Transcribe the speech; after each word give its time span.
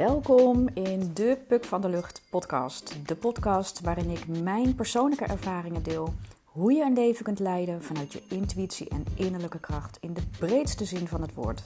Welkom 0.00 0.68
in 0.74 1.14
de 1.14 1.38
Puk 1.48 1.64
van 1.64 1.80
de 1.80 1.88
Lucht 1.88 2.22
podcast. 2.30 3.08
De 3.08 3.16
podcast 3.16 3.80
waarin 3.80 4.10
ik 4.10 4.28
mijn 4.28 4.74
persoonlijke 4.74 5.24
ervaringen 5.24 5.82
deel. 5.82 6.14
Hoe 6.44 6.72
je 6.72 6.82
een 6.82 6.92
leven 6.92 7.24
kunt 7.24 7.38
leiden 7.38 7.82
vanuit 7.82 8.12
je 8.12 8.22
intuïtie 8.28 8.88
en 8.88 9.04
innerlijke 9.14 9.58
kracht 9.58 9.98
in 10.00 10.14
de 10.14 10.22
breedste 10.38 10.84
zin 10.84 11.08
van 11.08 11.20
het 11.22 11.34
woord. 11.34 11.62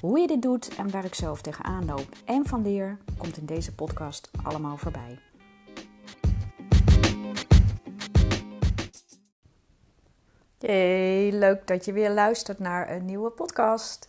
Hoe 0.00 0.18
je 0.18 0.26
dit 0.26 0.42
doet 0.42 0.76
en 0.76 0.90
waar 0.90 1.04
ik 1.04 1.14
zelf 1.14 1.42
tegenaan 1.42 1.84
loop 1.84 2.06
en 2.24 2.46
van 2.46 2.62
leer, 2.62 2.98
komt 3.18 3.36
in 3.36 3.46
deze 3.46 3.74
podcast 3.74 4.30
allemaal 4.42 4.76
voorbij. 4.76 5.18
Hey, 10.58 11.32
leuk 11.32 11.66
dat 11.66 11.84
je 11.84 11.92
weer 11.92 12.10
luistert 12.10 12.58
naar 12.58 12.90
een 12.90 13.04
nieuwe 13.04 13.30
podcast. 13.30 14.08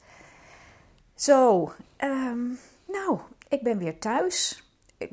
Zo, 1.16 1.71
ehm, 1.98 2.39
nou, 2.88 3.20
ik 3.52 3.64
ben 3.64 3.78
weer 3.78 4.00
thuis. 4.00 4.64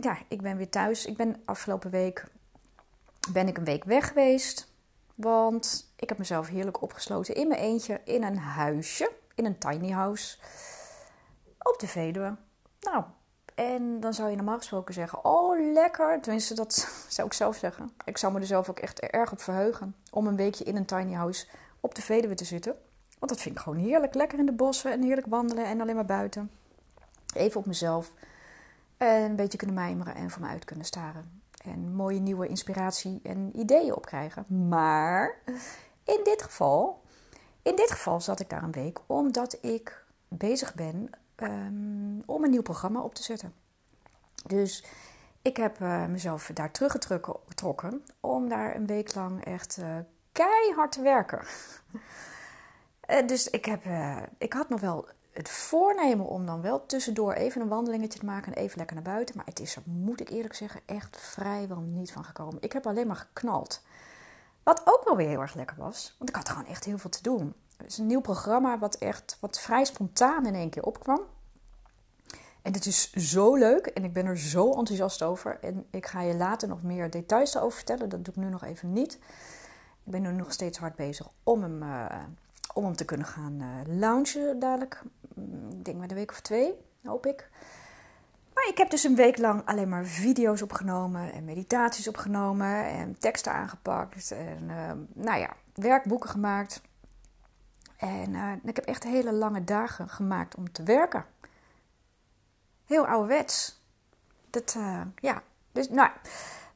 Ja, 0.00 0.18
ik 0.28 0.42
ben 0.42 0.56
weer 0.56 0.68
thuis. 0.68 1.06
Ik 1.06 1.16
ben 1.16 1.42
afgelopen 1.44 1.90
week 1.90 2.24
ben 3.32 3.48
ik 3.48 3.56
een 3.56 3.64
week 3.64 3.84
weg 3.84 4.08
geweest. 4.08 4.72
Want 5.14 5.92
ik 5.96 6.08
heb 6.08 6.18
mezelf 6.18 6.48
heerlijk 6.48 6.82
opgesloten 6.82 7.34
in 7.34 7.48
mijn 7.48 7.60
eentje 7.60 8.00
in 8.04 8.22
een 8.22 8.38
huisje, 8.38 9.10
in 9.34 9.44
een 9.44 9.58
tiny 9.58 9.90
house 9.90 10.36
op 11.58 11.76
de 11.78 11.86
Veluwe. 11.86 12.36
Nou, 12.80 13.04
en 13.54 14.00
dan 14.00 14.14
zou 14.14 14.30
je 14.30 14.36
normaal 14.36 14.56
gesproken 14.56 14.94
zeggen: 14.94 15.24
Oh, 15.24 15.72
lekker. 15.72 16.20
Tenminste, 16.20 16.54
dat 16.54 16.74
zou 17.08 17.26
ik 17.26 17.32
zelf 17.32 17.56
zeggen. 17.56 17.92
Ik 18.04 18.18
zou 18.18 18.32
me 18.32 18.40
er 18.40 18.46
zelf 18.46 18.68
ook 18.68 18.78
echt 18.78 19.00
erg 19.00 19.32
op 19.32 19.40
verheugen 19.40 19.94
om 20.10 20.26
een 20.26 20.36
weekje 20.36 20.64
in 20.64 20.76
een 20.76 20.86
tiny 20.86 21.12
house 21.12 21.46
op 21.80 21.94
de 21.94 22.02
Veluwe 22.02 22.34
te 22.34 22.44
zitten. 22.44 22.76
Want 23.18 23.32
dat 23.32 23.40
vind 23.40 23.54
ik 23.54 23.60
gewoon 23.60 23.78
heerlijk. 23.78 24.14
Lekker 24.14 24.38
in 24.38 24.46
de 24.46 24.52
bossen 24.52 24.92
en 24.92 25.02
heerlijk 25.02 25.26
wandelen 25.26 25.64
en 25.64 25.80
alleen 25.80 25.94
maar 25.94 26.04
buiten. 26.04 26.50
Even 27.34 27.60
op 27.60 27.66
mezelf. 27.66 28.12
En 28.96 29.22
een 29.22 29.36
beetje 29.36 29.58
kunnen 29.58 29.76
mijmeren 29.76 30.14
en 30.14 30.30
voor 30.30 30.42
me 30.42 30.48
uit 30.48 30.64
kunnen 30.64 30.84
staren. 30.84 31.42
En 31.64 31.94
mooie 31.94 32.20
nieuwe 32.20 32.46
inspiratie 32.46 33.20
en 33.22 33.50
ideeën 33.54 33.94
opkrijgen. 33.94 34.68
Maar 34.68 35.38
in 36.04 36.20
dit 36.24 36.42
geval, 36.42 37.02
in 37.62 37.76
dit 37.76 37.90
geval 37.90 38.20
zat 38.20 38.40
ik 38.40 38.50
daar 38.50 38.62
een 38.62 38.72
week 38.72 38.98
omdat 39.06 39.58
ik 39.60 40.04
bezig 40.28 40.74
ben 40.74 41.10
um, 41.36 42.22
om 42.26 42.44
een 42.44 42.50
nieuw 42.50 42.62
programma 42.62 43.00
op 43.00 43.14
te 43.14 43.22
zetten. 43.22 43.54
Dus 44.46 44.84
ik 45.42 45.56
heb 45.56 45.80
uh, 45.80 46.06
mezelf 46.06 46.50
daar 46.54 46.70
teruggetrokken 46.70 48.04
om 48.20 48.48
daar 48.48 48.76
een 48.76 48.86
week 48.86 49.14
lang 49.14 49.44
echt 49.44 49.76
uh, 49.80 49.96
keihard 50.32 50.92
te 50.92 51.02
werken. 51.02 51.40
uh, 53.10 53.26
dus 53.32 53.50
ik, 53.50 53.64
heb, 53.64 53.84
ik 54.38 54.52
had 54.52 54.68
nog 54.68 54.80
wel 54.80 55.08
het 55.38 55.48
voornemen 55.48 56.26
om 56.26 56.46
dan 56.46 56.60
wel 56.60 56.86
tussendoor 56.86 57.32
even 57.32 57.60
een 57.60 57.68
wandelingetje 57.68 58.18
te 58.18 58.24
maken 58.24 58.54
en 58.54 58.62
even 58.62 58.78
lekker 58.78 58.96
naar 58.96 59.14
buiten. 59.14 59.36
Maar 59.36 59.46
het 59.46 59.60
is 59.60 59.76
er, 59.76 59.82
moet 59.84 60.20
ik 60.20 60.28
eerlijk 60.28 60.54
zeggen, 60.54 60.80
echt 60.86 61.16
vrijwel 61.20 61.80
niet 61.80 62.12
van 62.12 62.24
gekomen. 62.24 62.62
Ik 62.62 62.72
heb 62.72 62.86
alleen 62.86 63.06
maar 63.06 63.16
geknald. 63.16 63.82
Wat 64.62 64.82
ook 64.84 65.04
wel 65.04 65.16
weer 65.16 65.28
heel 65.28 65.40
erg 65.40 65.54
lekker 65.54 65.76
was, 65.76 66.14
want 66.18 66.30
ik 66.30 66.36
had 66.36 66.48
gewoon 66.48 66.66
echt 66.66 66.84
heel 66.84 66.98
veel 66.98 67.10
te 67.10 67.22
doen. 67.22 67.54
Het 67.76 67.86
is 67.86 67.98
een 67.98 68.06
nieuw 68.06 68.20
programma 68.20 68.78
wat 68.78 68.94
echt 68.94 69.36
wat 69.40 69.60
vrij 69.60 69.84
spontaan 69.84 70.46
in 70.46 70.54
één 70.54 70.70
keer 70.70 70.82
opkwam. 70.82 71.20
En 72.62 72.72
het 72.72 72.86
is 72.86 73.12
zo 73.12 73.54
leuk 73.54 73.86
en 73.86 74.04
ik 74.04 74.12
ben 74.12 74.26
er 74.26 74.38
zo 74.38 74.72
enthousiast 74.72 75.22
over. 75.22 75.58
En 75.60 75.86
ik 75.90 76.06
ga 76.06 76.20
je 76.20 76.34
later 76.34 76.68
nog 76.68 76.82
meer 76.82 77.10
details 77.10 77.54
erover 77.54 77.76
vertellen. 77.76 78.08
Dat 78.08 78.24
doe 78.24 78.34
ik 78.34 78.40
nu 78.40 78.48
nog 78.48 78.64
even 78.64 78.92
niet. 78.92 79.14
Ik 80.04 80.12
ben 80.12 80.22
nu 80.22 80.32
nog 80.32 80.52
steeds 80.52 80.78
hard 80.78 80.96
bezig 80.96 81.28
om 81.42 81.62
hem, 81.62 81.82
uh, 81.82 82.06
om 82.84 82.96
te 82.96 83.04
kunnen 83.04 83.26
gaan 83.26 83.60
uh, 83.60 83.96
launchen 83.98 84.58
dadelijk. 84.58 85.02
Mm, 85.34 85.70
ik 85.70 85.84
denk 85.84 85.96
maar 85.96 86.08
een 86.08 86.16
week 86.16 86.30
of 86.30 86.40
twee, 86.40 86.74
hoop 87.02 87.26
ik. 87.26 87.50
Maar 88.58 88.68
ik 88.68 88.78
heb 88.78 88.90
dus 88.90 89.04
een 89.04 89.14
week 89.14 89.38
lang 89.38 89.62
alleen 89.64 89.88
maar 89.88 90.04
video's 90.04 90.62
opgenomen 90.62 91.32
en 91.32 91.44
meditaties 91.44 92.08
opgenomen 92.08 92.84
en 92.84 93.18
teksten 93.18 93.52
aangepakt. 93.52 94.30
En 94.30 94.62
uh, 94.68 94.92
nou 95.12 95.38
ja, 95.40 95.56
werkboeken 95.74 96.30
gemaakt. 96.30 96.80
En 97.96 98.34
uh, 98.34 98.52
ik 98.64 98.76
heb 98.76 98.84
echt 98.84 99.04
hele 99.04 99.32
lange 99.32 99.64
dagen 99.64 100.08
gemaakt 100.08 100.54
om 100.54 100.72
te 100.72 100.82
werken. 100.82 101.24
Heel 102.84 103.06
ouderwets. 103.06 103.82
Dat, 104.50 104.74
uh, 104.78 105.00
ja, 105.16 105.42
dus 105.72 105.88
nou. 105.88 106.10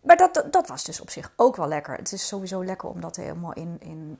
Maar 0.01 0.17
dat, 0.17 0.47
dat, 0.51 0.69
was 0.69 0.85
dus 0.85 1.01
op 1.01 1.11
zich 1.11 1.33
ook 1.37 1.57
wel 1.57 1.69
lekker. 1.69 1.97
Het 1.97 2.13
is 2.13 2.29
sowieso 2.29 2.65
lekker 2.65 2.89
om 2.89 3.01
dat 3.01 3.17
helemaal 3.17 3.53
in, 3.53 3.77
in, 3.81 4.19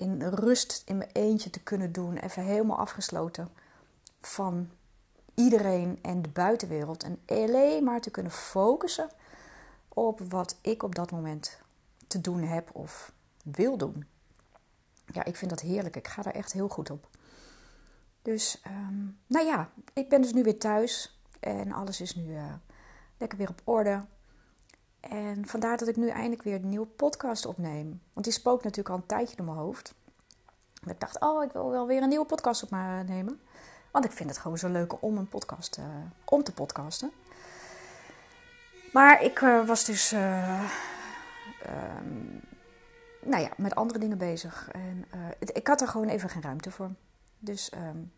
in 0.00 0.22
rust 0.22 0.82
in 0.84 0.96
mijn 0.96 1.10
eentje 1.12 1.50
te 1.50 1.60
kunnen 1.60 1.92
doen. 1.92 2.16
Even 2.16 2.42
helemaal 2.42 2.78
afgesloten 2.78 3.48
van 4.20 4.70
iedereen 5.34 5.98
en 6.02 6.22
de 6.22 6.28
buitenwereld. 6.28 7.02
En 7.02 7.20
alleen 7.26 7.84
maar 7.84 8.00
te 8.00 8.10
kunnen 8.10 8.32
focussen 8.32 9.10
op 9.88 10.20
wat 10.20 10.56
ik 10.60 10.82
op 10.82 10.94
dat 10.94 11.10
moment 11.10 11.58
te 12.06 12.20
doen 12.20 12.42
heb 12.42 12.70
of 12.72 13.12
wil 13.42 13.76
doen 13.76 14.04
ja, 15.12 15.24
ik 15.24 15.36
vind 15.36 15.50
dat 15.50 15.60
heerlijk. 15.60 15.96
Ik 15.96 16.08
ga 16.08 16.22
daar 16.22 16.34
echt 16.34 16.52
heel 16.52 16.68
goed 16.68 16.90
op. 16.90 17.08
Dus, 18.22 18.62
um, 18.66 19.18
nou 19.26 19.46
ja, 19.46 19.70
ik 19.92 20.08
ben 20.08 20.22
dus 20.22 20.32
nu 20.32 20.42
weer 20.42 20.58
thuis. 20.58 21.20
En 21.40 21.72
alles 21.72 22.00
is 22.00 22.14
nu 22.14 22.32
uh, 22.32 22.54
lekker 23.16 23.38
weer 23.38 23.48
op 23.48 23.60
orde. 23.64 24.04
En 25.00 25.46
vandaar 25.46 25.76
dat 25.76 25.88
ik 25.88 25.96
nu 25.96 26.08
eindelijk 26.08 26.42
weer 26.42 26.54
een 26.54 26.68
nieuwe 26.68 26.86
podcast 26.86 27.46
opneem. 27.46 28.00
Want 28.12 28.24
die 28.26 28.34
spook 28.34 28.62
natuurlijk 28.62 28.88
al 28.88 28.96
een 28.96 29.06
tijdje 29.06 29.36
door 29.36 29.46
mijn 29.46 29.58
hoofd. 29.58 29.94
En 30.82 30.90
ik 30.90 31.00
dacht, 31.00 31.20
oh, 31.20 31.44
ik 31.44 31.52
wil 31.52 31.70
wel 31.70 31.86
weer 31.86 32.02
een 32.02 32.08
nieuwe 32.08 32.26
podcast 32.26 32.62
op 32.62 32.70
me 32.70 33.02
nemen. 33.06 33.40
Want 33.90 34.04
ik 34.04 34.12
vind 34.12 34.28
het 34.28 34.38
gewoon 34.38 34.58
zo 34.58 34.68
leuk 34.68 35.02
om 35.02 35.16
een 35.16 35.28
podcast 35.28 35.78
uh, 35.78 35.84
om 36.24 36.42
te 36.42 36.52
podcasten. 36.52 37.10
Maar 38.92 39.22
ik 39.22 39.40
uh, 39.40 39.66
was 39.66 39.84
dus 39.84 40.12
uh, 40.12 40.70
um, 41.98 42.40
nou 43.22 43.42
ja, 43.42 43.50
met 43.56 43.74
andere 43.74 43.98
dingen 43.98 44.18
bezig. 44.18 44.68
En 44.72 45.06
ik 45.38 45.66
had 45.66 45.80
er 45.80 45.88
gewoon 45.88 46.08
even 46.08 46.28
geen 46.28 46.42
ruimte 46.42 46.70
voor. 46.70 46.90
Dus 47.38 47.72
um, 47.74 48.12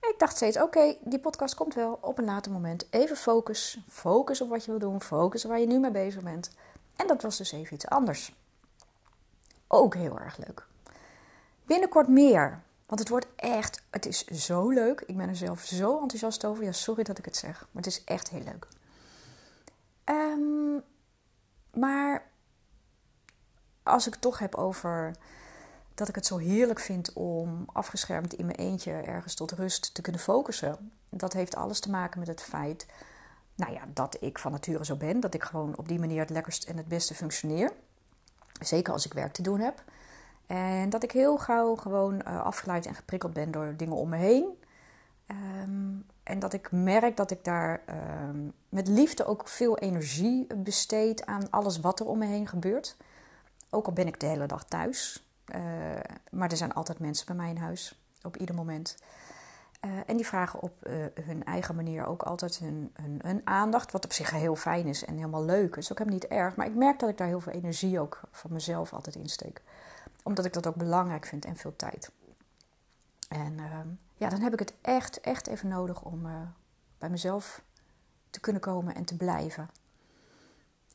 ik 0.00 0.14
dacht 0.18 0.36
steeds, 0.36 0.60
oké, 0.60 0.96
die 1.00 1.18
podcast 1.18 1.54
komt 1.54 1.74
wel 1.74 1.98
op 2.00 2.18
een 2.18 2.24
later 2.24 2.52
moment. 2.52 2.86
Even 2.90 3.16
focus. 3.16 3.78
Focus 3.88 4.40
op 4.40 4.48
wat 4.48 4.64
je 4.64 4.70
wil 4.70 4.80
doen. 4.80 5.02
Focus 5.02 5.44
waar 5.44 5.60
je 5.60 5.66
nu 5.66 5.78
mee 5.78 5.90
bezig 5.90 6.22
bent. 6.22 6.50
En 6.96 7.06
dat 7.06 7.22
was 7.22 7.36
dus 7.36 7.52
even 7.52 7.74
iets 7.74 7.86
anders. 7.88 8.34
Ook 9.66 9.94
heel 9.94 10.18
erg 10.18 10.36
leuk. 10.36 10.66
Binnenkort 11.64 12.08
meer. 12.08 12.62
Want 12.86 13.00
het 13.00 13.08
wordt 13.08 13.26
echt, 13.36 13.82
het 13.90 14.06
is 14.06 14.24
zo 14.24 14.70
leuk. 14.70 15.00
Ik 15.00 15.16
ben 15.16 15.28
er 15.28 15.36
zelf 15.36 15.60
zo 15.60 16.00
enthousiast 16.00 16.44
over. 16.44 16.64
Ja, 16.64 16.72
sorry 16.72 17.02
dat 17.02 17.18
ik 17.18 17.24
het 17.24 17.36
zeg. 17.36 17.60
Maar 17.60 17.82
het 17.82 17.86
is 17.86 18.04
echt 18.04 18.30
heel 18.30 18.42
leuk. 18.44 18.66
Um, 20.04 20.82
maar 21.74 22.30
als 23.82 24.06
ik 24.06 24.12
het 24.12 24.22
toch 24.22 24.38
heb 24.38 24.54
over 24.54 25.14
dat 26.00 26.08
ik 26.08 26.14
het 26.14 26.26
zo 26.26 26.36
heerlijk 26.36 26.80
vind 26.80 27.12
om 27.12 27.64
afgeschermd 27.72 28.34
in 28.34 28.46
mijn 28.46 28.58
eentje 28.58 28.92
ergens 28.92 29.34
tot 29.34 29.52
rust 29.52 29.94
te 29.94 30.02
kunnen 30.02 30.20
focussen. 30.20 30.92
Dat 31.08 31.32
heeft 31.32 31.56
alles 31.56 31.80
te 31.80 31.90
maken 31.90 32.18
met 32.18 32.28
het 32.28 32.42
feit 32.42 32.86
nou 33.54 33.72
ja, 33.72 33.82
dat 33.94 34.16
ik 34.20 34.38
van 34.38 34.52
nature 34.52 34.84
zo 34.84 34.96
ben. 34.96 35.20
Dat 35.20 35.34
ik 35.34 35.42
gewoon 35.42 35.76
op 35.76 35.88
die 35.88 35.98
manier 35.98 36.20
het 36.20 36.30
lekkerst 36.30 36.64
en 36.64 36.76
het 36.76 36.88
beste 36.88 37.14
functioneer. 37.14 37.72
Zeker 38.60 38.92
als 38.92 39.06
ik 39.06 39.12
werk 39.12 39.32
te 39.32 39.42
doen 39.42 39.60
heb. 39.60 39.84
En 40.46 40.90
dat 40.90 41.02
ik 41.02 41.12
heel 41.12 41.38
gauw 41.38 41.74
gewoon 41.76 42.14
uh, 42.14 42.42
afgeleid 42.42 42.86
en 42.86 42.94
geprikkeld 42.94 43.32
ben 43.32 43.50
door 43.50 43.74
dingen 43.76 43.96
om 43.96 44.08
me 44.08 44.16
heen. 44.16 44.58
Um, 45.26 46.06
en 46.22 46.38
dat 46.38 46.52
ik 46.52 46.72
merk 46.72 47.16
dat 47.16 47.30
ik 47.30 47.44
daar 47.44 47.82
um, 48.28 48.52
met 48.68 48.88
liefde 48.88 49.24
ook 49.24 49.48
veel 49.48 49.78
energie 49.78 50.46
besteed 50.54 51.26
aan 51.26 51.50
alles 51.50 51.80
wat 51.80 52.00
er 52.00 52.06
om 52.06 52.18
me 52.18 52.26
heen 52.26 52.46
gebeurt. 52.46 52.96
Ook 53.70 53.86
al 53.86 53.92
ben 53.92 54.06
ik 54.06 54.20
de 54.20 54.26
hele 54.26 54.46
dag 54.46 54.64
thuis. 54.64 55.24
Uh, 55.54 55.60
maar 56.30 56.50
er 56.50 56.56
zijn 56.56 56.72
altijd 56.72 56.98
mensen 56.98 57.26
bij 57.26 57.34
mij 57.34 57.50
in 57.50 57.56
huis, 57.56 58.02
op 58.22 58.36
ieder 58.36 58.54
moment. 58.54 58.96
Uh, 59.84 59.90
en 60.06 60.16
die 60.16 60.26
vragen 60.26 60.60
op 60.60 60.86
uh, 60.86 61.04
hun 61.24 61.44
eigen 61.44 61.74
manier 61.74 62.06
ook 62.06 62.22
altijd 62.22 62.58
hun, 62.58 62.92
hun, 63.22 63.40
aandacht. 63.44 63.92
Wat 63.92 64.04
op 64.04 64.12
zich 64.12 64.30
heel 64.30 64.56
fijn 64.56 64.86
is 64.86 65.04
en 65.04 65.14
helemaal 65.14 65.44
leuk 65.44 65.76
is. 65.76 65.92
Ook 65.92 65.98
helemaal 65.98 66.20
niet 66.20 66.30
erg. 66.30 66.56
Maar 66.56 66.66
ik 66.66 66.74
merk 66.74 66.98
dat 66.98 67.08
ik 67.08 67.18
daar 67.18 67.26
heel 67.26 67.40
veel 67.40 67.52
energie 67.52 68.00
ook 68.00 68.20
van 68.30 68.52
mezelf 68.52 68.92
altijd 68.92 69.16
insteek. 69.16 69.62
Omdat 70.22 70.44
ik 70.44 70.52
dat 70.52 70.66
ook 70.66 70.74
belangrijk 70.74 71.26
vind 71.26 71.44
en 71.44 71.56
veel 71.56 71.76
tijd. 71.76 72.10
En 73.28 73.58
ehm, 73.58 73.88
ja, 74.16 74.28
dan 74.28 74.40
heb 74.40 74.52
ik 74.52 74.58
het 74.58 74.74
echt, 74.80 75.20
echt 75.20 75.46
even 75.46 75.68
nodig 75.68 76.02
om 76.02 76.28
bij 76.98 77.10
mezelf 77.10 77.62
te 78.30 78.40
kunnen 78.40 78.62
komen 78.62 78.94
en 78.94 79.04
te 79.04 79.16
blijven. 79.16 79.68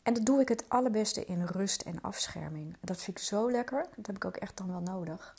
En 0.05 0.13
dat 0.13 0.25
doe 0.25 0.41
ik 0.41 0.49
het 0.49 0.69
allerbeste 0.69 1.25
in 1.25 1.43
rust 1.43 1.81
en 1.81 2.01
afscherming. 2.01 2.77
Dat 2.81 3.01
vind 3.01 3.17
ik 3.17 3.23
zo 3.23 3.51
lekker. 3.51 3.85
Dat 3.95 4.07
heb 4.07 4.15
ik 4.15 4.25
ook 4.25 4.35
echt 4.35 4.57
dan 4.57 4.67
wel 4.67 4.79
nodig. 4.79 5.35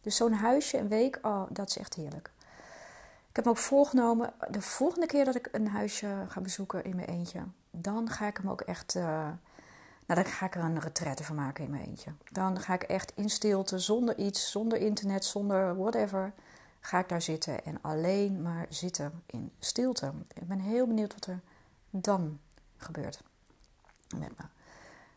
Dus 0.00 0.16
zo'n 0.16 0.32
huisje 0.32 0.78
een 0.78 0.88
week, 0.88 1.18
oh, 1.22 1.42
dat 1.50 1.68
is 1.68 1.78
echt 1.78 1.94
heerlijk. 1.94 2.30
Ik 3.28 3.36
heb 3.36 3.44
me 3.44 3.50
ook 3.50 3.56
voorgenomen, 3.56 4.32
de 4.50 4.60
volgende 4.62 5.06
keer 5.06 5.24
dat 5.24 5.34
ik 5.34 5.48
een 5.52 5.68
huisje 5.68 6.24
ga 6.28 6.40
bezoeken 6.40 6.84
in 6.84 6.96
mijn 6.96 7.08
eentje, 7.08 7.40
dan 7.70 8.10
ga 8.10 8.26
ik 8.26 8.36
hem 8.36 8.50
ook 8.50 8.60
echt, 8.60 8.94
uh, 8.94 9.02
nou 10.06 10.22
dan 10.22 10.24
ga 10.24 10.46
ik 10.46 10.54
er 10.54 10.64
een 10.64 10.80
retraite 10.80 11.24
van 11.24 11.36
maken 11.36 11.64
in 11.64 11.70
mijn 11.70 11.84
eentje. 11.84 12.12
Dan 12.32 12.60
ga 12.60 12.74
ik 12.74 12.82
echt 12.82 13.12
in 13.14 13.30
stilte, 13.30 13.78
zonder 13.78 14.18
iets, 14.18 14.50
zonder 14.50 14.78
internet, 14.78 15.24
zonder 15.24 15.76
whatever, 15.76 16.32
ga 16.80 16.98
ik 16.98 17.08
daar 17.08 17.22
zitten 17.22 17.64
en 17.64 17.78
alleen 17.80 18.42
maar 18.42 18.66
zitten 18.68 19.22
in 19.26 19.52
stilte. 19.58 20.12
Ik 20.32 20.48
ben 20.48 20.60
heel 20.60 20.86
benieuwd 20.86 21.14
wat 21.14 21.26
er 21.26 21.40
dan 21.90 22.38
gebeurt 22.76 23.22
met 24.18 24.38
me. 24.38 24.44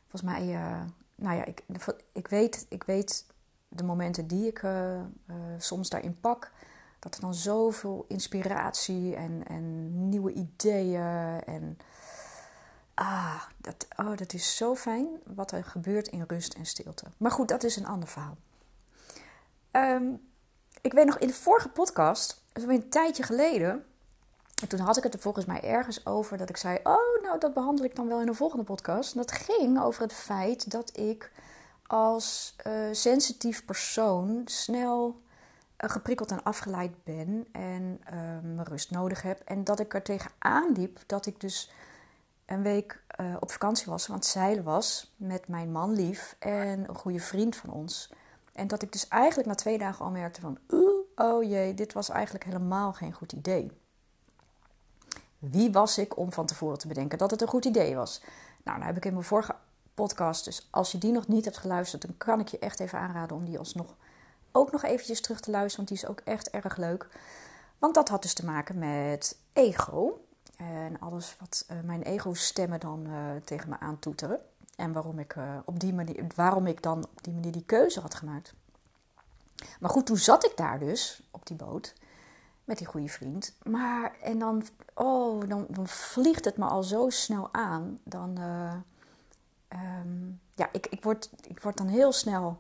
Volgens 0.07 0.31
mij, 0.31 0.53
uh, 0.53 0.81
nou 1.15 1.36
ja, 1.36 1.45
ik, 1.45 1.63
ik, 2.12 2.27
weet, 2.27 2.65
ik 2.69 2.83
weet 2.83 3.25
de 3.68 3.83
momenten 3.83 4.27
die 4.27 4.47
ik 4.47 4.62
uh, 4.62 4.95
uh, 4.95 5.36
soms 5.57 5.89
daarin 5.89 6.19
pak, 6.19 6.51
dat 7.00 7.15
er 7.15 7.21
dan 7.21 7.33
zoveel 7.33 8.06
inspiratie 8.07 9.15
en, 9.15 9.47
en 9.47 10.09
nieuwe 10.09 10.33
ideeën 10.33 11.44
en 11.45 11.77
ah, 12.94 13.44
dat, 13.57 13.88
oh, 13.97 14.18
dat 14.18 14.33
is 14.33 14.56
zo 14.56 14.75
fijn 14.75 15.07
wat 15.24 15.51
er 15.51 15.63
gebeurt 15.63 16.07
in 16.07 16.24
rust 16.27 16.53
en 16.53 16.65
stilte. 16.65 17.06
Maar 17.18 17.31
goed, 17.31 17.48
dat 17.48 17.63
is 17.63 17.75
een 17.75 17.86
ander 17.86 18.09
verhaal. 18.09 18.38
Um, 19.71 20.21
ik 20.81 20.94
weet 20.94 21.06
nog 21.06 21.18
in 21.18 21.27
de 21.27 21.33
vorige 21.33 21.69
podcast, 21.69 22.44
dat 22.53 22.63
een 22.68 22.89
tijdje 22.89 23.24
geleden. 23.24 23.86
En 24.61 24.67
toen 24.67 24.79
had 24.79 24.97
ik 24.97 25.03
het 25.03 25.13
er 25.13 25.19
volgens 25.19 25.45
mij 25.45 25.61
ergens 25.61 26.05
over 26.05 26.37
dat 26.37 26.49
ik 26.49 26.57
zei: 26.57 26.79
Oh, 26.83 27.21
nou, 27.21 27.39
dat 27.39 27.53
behandel 27.53 27.85
ik 27.85 27.95
dan 27.95 28.07
wel 28.07 28.21
in 28.21 28.27
een 28.27 28.35
volgende 28.35 28.63
podcast. 28.63 29.11
En 29.11 29.17
dat 29.17 29.31
ging 29.31 29.81
over 29.81 30.01
het 30.01 30.13
feit 30.13 30.71
dat 30.71 30.97
ik 30.97 31.31
als 31.87 32.55
uh, 32.67 32.73
sensitief 32.91 33.65
persoon 33.65 34.41
snel 34.45 35.21
uh, 35.83 35.89
geprikkeld 35.89 36.31
en 36.31 36.43
afgeleid 36.43 37.03
ben 37.03 37.47
en 37.51 38.01
uh, 38.13 38.63
rust 38.63 38.91
nodig 38.91 39.21
heb. 39.21 39.41
En 39.45 39.63
dat 39.63 39.79
ik 39.79 39.93
er 39.93 40.01
tegenaan 40.01 40.71
liep 40.71 40.99
dat 41.05 41.25
ik 41.25 41.39
dus 41.39 41.71
een 42.45 42.61
week 42.61 43.03
uh, 43.21 43.35
op 43.39 43.51
vakantie 43.51 43.85
was, 43.85 44.07
want 44.07 44.25
zeilen 44.25 44.63
was 44.63 45.13
met 45.15 45.47
mijn 45.47 45.71
man 45.71 45.93
lief 45.93 46.35
en 46.39 46.89
een 46.89 46.95
goede 46.95 47.19
vriend 47.19 47.55
van 47.55 47.69
ons. 47.69 48.13
En 48.53 48.67
dat 48.67 48.81
ik 48.81 48.91
dus 48.91 49.07
eigenlijk 49.07 49.47
na 49.47 49.55
twee 49.55 49.77
dagen 49.77 50.05
al 50.05 50.11
merkte 50.11 50.41
van, 50.41 50.57
oh 51.15 51.43
jee, 51.43 51.73
dit 51.73 51.93
was 51.93 52.09
eigenlijk 52.09 52.45
helemaal 52.45 52.93
geen 52.93 53.13
goed 53.13 53.31
idee. 53.31 53.71
Wie 55.51 55.71
was 55.71 55.97
ik 55.97 56.18
om 56.18 56.31
van 56.31 56.45
tevoren 56.45 56.77
te 56.77 56.88
bedenken 56.88 57.18
dat 57.18 57.31
het 57.31 57.42
een 57.42 57.47
goed 57.47 57.65
idee 57.65 57.95
was? 57.95 58.21
Nou, 58.63 58.77
nou 58.77 58.88
heb 58.88 58.97
ik 58.97 59.06
in 59.06 59.13
mijn 59.13 59.25
vorige 59.25 59.56
podcast, 59.94 60.45
dus 60.45 60.68
als 60.69 60.92
je 60.92 60.97
die 60.97 61.12
nog 61.12 61.27
niet 61.27 61.45
hebt 61.45 61.57
geluisterd, 61.57 62.01
dan 62.01 62.18
kan 62.18 62.39
ik 62.39 62.47
je 62.47 62.59
echt 62.59 62.80
even 62.80 63.00
aanraden 63.00 63.38
om 63.38 63.45
die 63.45 63.59
alsnog 63.59 63.95
ook 64.51 64.71
nog 64.71 64.83
eventjes 64.83 65.21
terug 65.21 65.39
te 65.39 65.51
luisteren, 65.51 65.86
want 65.86 65.88
die 65.88 65.97
is 65.97 66.15
ook 66.15 66.33
echt 66.33 66.50
erg 66.50 66.77
leuk. 66.77 67.07
Want 67.80 67.95
dat 67.95 68.09
had 68.09 68.21
dus 68.21 68.33
te 68.33 68.45
maken 68.45 68.80
met 68.80 69.38
ego 69.53 70.25
en 70.57 71.00
alles 71.00 71.36
wat 71.39 71.65
uh, 71.71 71.77
mijn 71.83 72.01
ego-stemmen 72.01 72.80
dan 72.80 73.07
uh, 73.07 73.15
tegen 73.44 73.69
me 73.69 73.80
aantoeteren. 73.80 74.39
En 74.75 74.91
waarom 74.91 75.19
ik, 75.19 75.36
uh, 75.36 75.57
op 75.65 75.80
die 75.80 75.94
manier, 75.94 76.25
waarom 76.36 76.68
ik 76.68 76.81
dan 76.81 76.98
op 76.98 77.24
die 77.24 77.33
manier 77.33 77.51
die 77.51 77.65
keuze 77.65 78.00
had 78.00 78.15
gemaakt. 78.15 78.53
Maar 79.80 79.89
goed, 79.89 80.06
toen 80.06 80.18
zat 80.18 80.45
ik 80.45 80.57
daar 80.57 80.80
dus 80.80 81.21
op 81.31 81.45
die 81.48 81.56
boot 81.56 81.94
met 82.65 82.77
die 82.77 82.88
goede 82.88 83.07
vriend. 83.07 83.56
Maar 83.63 84.15
en 84.21 84.39
dan, 84.39 84.63
oh, 84.94 85.44
dan, 85.47 85.88
vliegt 85.88 86.45
het 86.45 86.57
me 86.57 86.65
al 86.65 86.83
zo 86.83 87.09
snel 87.09 87.50
aan. 87.51 88.00
Dan, 88.03 88.35
uh, 88.39 88.73
um, 90.00 90.39
ja, 90.56 90.69
ik, 90.71 90.88
ik, 90.88 91.03
word, 91.03 91.29
ik 91.47 91.59
word 91.62 91.77
dan 91.77 91.88
heel 91.88 92.12
snel. 92.12 92.59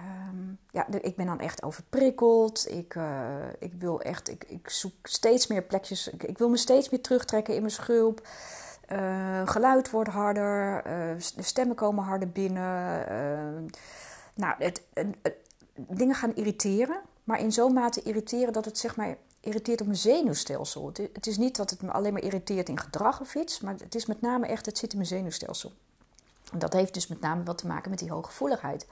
Um, 0.00 0.58
ja, 0.70 0.86
ik 1.00 1.16
ben 1.16 1.26
dan 1.26 1.40
echt 1.40 1.62
overprikkeld. 1.62 2.70
Ik, 2.70 2.94
uh, 2.94 3.36
ik 3.58 3.72
wil 3.78 4.00
echt, 4.00 4.28
ik, 4.28 4.44
ik 4.44 4.68
zoek 4.70 5.06
steeds 5.06 5.46
meer 5.46 5.62
plekjes. 5.62 6.08
Ik, 6.08 6.38
wil 6.38 6.48
me 6.48 6.56
steeds 6.56 6.90
meer 6.90 7.02
terugtrekken 7.02 7.54
in 7.54 7.60
mijn 7.60 7.72
schulp. 7.72 8.28
Uh, 8.92 9.48
geluid 9.48 9.90
wordt 9.90 10.10
harder, 10.10 10.82
de 11.36 11.42
stemmen 11.42 11.76
komen 11.76 12.04
harder 12.04 12.28
binnen. 12.28 13.70
Nou, 14.34 14.54
het, 14.58 14.82
het, 14.92 15.36
dingen 15.74 16.14
gaan 16.14 16.34
irriteren, 16.34 17.00
maar 17.24 17.40
in 17.40 17.52
zo'n 17.52 17.72
mate 17.72 18.02
irriteren 18.02 18.52
dat 18.52 18.64
het 18.64 18.78
zeg 18.78 18.96
maar 18.96 19.16
irriteert 19.40 19.80
op 19.80 19.86
mijn 19.86 19.98
zenuwstelsel. 19.98 20.92
Het, 21.12 21.26
is 21.26 21.36
niet 21.36 21.56
dat 21.56 21.70
het 21.70 21.82
me 21.82 21.90
alleen 21.90 22.12
maar 22.12 22.22
irriteert 22.22 22.68
in 22.68 22.80
gedrag 22.80 23.20
of 23.20 23.34
iets, 23.34 23.60
maar 23.60 23.74
het 23.78 23.94
is 23.94 24.06
met 24.06 24.20
name 24.20 24.46
echt, 24.46 24.66
het 24.66 24.78
zit 24.78 24.90
in 24.90 24.96
mijn 24.96 25.08
zenuwstelsel. 25.08 25.72
En 26.52 26.58
dat 26.58 26.72
heeft 26.72 26.94
dus 26.94 27.06
met 27.06 27.20
name 27.20 27.42
wat 27.42 27.58
te 27.58 27.66
maken 27.66 27.90
met 27.90 27.98
die 27.98 28.10
hooggevoeligheid. 28.10 28.86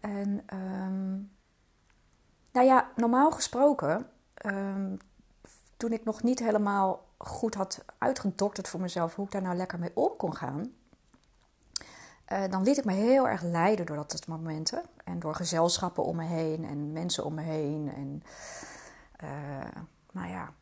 En 0.00 0.44
um, 0.54 1.30
nou 2.52 2.66
ja, 2.66 2.90
normaal 2.96 3.30
gesproken, 3.30 4.10
um, 4.46 4.98
toen 5.76 5.92
ik 5.92 6.04
nog 6.04 6.22
niet 6.22 6.38
helemaal 6.38 7.04
goed 7.18 7.54
had 7.54 7.84
uitgedokterd 7.98 8.68
voor 8.68 8.80
mezelf 8.80 9.14
hoe 9.14 9.24
ik 9.24 9.30
daar 9.30 9.42
nou 9.42 9.56
lekker 9.56 9.78
mee 9.78 9.90
om 9.94 10.16
kon 10.16 10.36
gaan, 10.36 10.72
uh, 12.32 12.42
dan 12.50 12.62
liet 12.62 12.78
ik 12.78 12.84
me 12.84 12.92
heel 12.92 13.28
erg 13.28 13.42
leiden 13.42 13.86
door 13.86 13.96
dat 13.96 14.26
momenten. 14.26 14.82
En 15.04 15.18
door 15.18 15.34
gezelschappen 15.34 16.04
om 16.04 16.16
me 16.16 16.24
heen 16.24 16.64
en 16.64 16.92
mensen 16.92 17.24
om 17.24 17.34
me 17.34 17.42
heen. 17.42 17.92
En 17.94 18.22
uh, 19.24 19.82
nou 20.12 20.28
ja, 20.28 20.52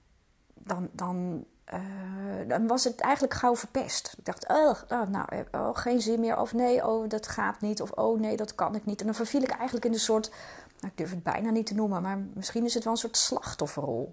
dan, 0.55 0.89
dan, 0.93 1.45
uh, 1.75 2.49
dan 2.49 2.67
was 2.67 2.85
het 2.85 3.01
eigenlijk 3.01 3.35
gauw 3.35 3.57
verpest. 3.57 4.15
Ik 4.19 4.25
dacht, 4.25 4.49
oh, 4.49 4.75
oh, 4.89 5.09
nou, 5.09 5.45
oh, 5.53 5.71
geen 5.73 6.01
zin 6.01 6.21
meer. 6.21 6.39
Of 6.39 6.53
nee, 6.53 6.87
oh, 6.87 7.09
dat 7.09 7.29
gaat 7.29 7.61
niet. 7.61 7.83
Of 7.83 7.91
oh 7.91 8.21
nee, 8.21 8.37
dat 8.37 8.55
kan 8.55 8.75
ik 8.75 8.85
niet. 8.85 9.01
En 9.01 9.07
dan 9.07 9.15
verviel 9.15 9.43
ik 9.43 9.51
eigenlijk 9.51 9.85
in 9.85 9.93
een 9.93 9.99
soort, 9.99 10.33
ik 10.87 10.97
durf 10.97 11.11
het 11.11 11.23
bijna 11.23 11.51
niet 11.51 11.67
te 11.67 11.75
noemen, 11.75 12.03
maar 12.03 12.19
misschien 12.35 12.65
is 12.65 12.75
het 12.75 12.85
wel 12.85 12.93
een 12.93 12.99
soort 12.99 13.17
slachtofferrol. 13.17 14.13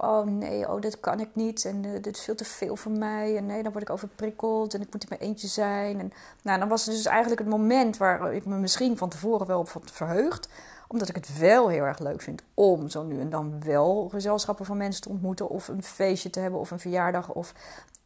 Oh 0.00 0.26
nee, 0.26 0.68
oh, 0.68 0.80
dit 0.80 1.00
kan 1.00 1.20
ik 1.20 1.28
niet. 1.32 1.64
En 1.64 1.84
uh, 1.84 1.92
dit 2.02 2.16
is 2.16 2.22
veel 2.22 2.34
te 2.34 2.44
veel 2.44 2.76
voor 2.76 2.92
mij. 2.92 3.36
En 3.36 3.46
nee, 3.46 3.62
dan 3.62 3.72
word 3.72 3.84
ik 3.84 3.90
overprikkeld. 3.90 4.74
En 4.74 4.80
ik 4.80 4.92
moet 4.92 5.02
in 5.02 5.08
mijn 5.08 5.20
eentje 5.20 5.48
zijn. 5.48 6.00
En 6.00 6.12
nou, 6.42 6.58
dan 6.58 6.68
was 6.68 6.86
het 6.86 6.94
dus 6.94 7.06
eigenlijk 7.06 7.40
het 7.40 7.48
moment 7.48 7.96
waar 7.96 8.34
ik 8.34 8.44
me 8.44 8.56
misschien 8.56 8.96
van 8.96 9.08
tevoren 9.08 9.46
wel 9.46 9.58
op 9.58 9.68
had 9.68 9.90
verheugd. 9.90 10.48
Omdat 10.88 11.08
ik 11.08 11.14
het 11.14 11.38
wel 11.38 11.68
heel 11.68 11.84
erg 11.84 11.98
leuk 11.98 12.20
vind 12.20 12.42
om 12.54 12.88
zo 12.88 13.02
nu 13.02 13.20
en 13.20 13.30
dan 13.30 13.62
wel 13.64 14.08
gezelschappen 14.08 14.66
van 14.66 14.76
mensen 14.76 15.02
te 15.02 15.08
ontmoeten. 15.08 15.48
Of 15.48 15.68
een 15.68 15.82
feestje 15.82 16.30
te 16.30 16.40
hebben. 16.40 16.60
Of 16.60 16.70
een 16.70 16.80
verjaardag. 16.80 17.32
Of 17.32 17.52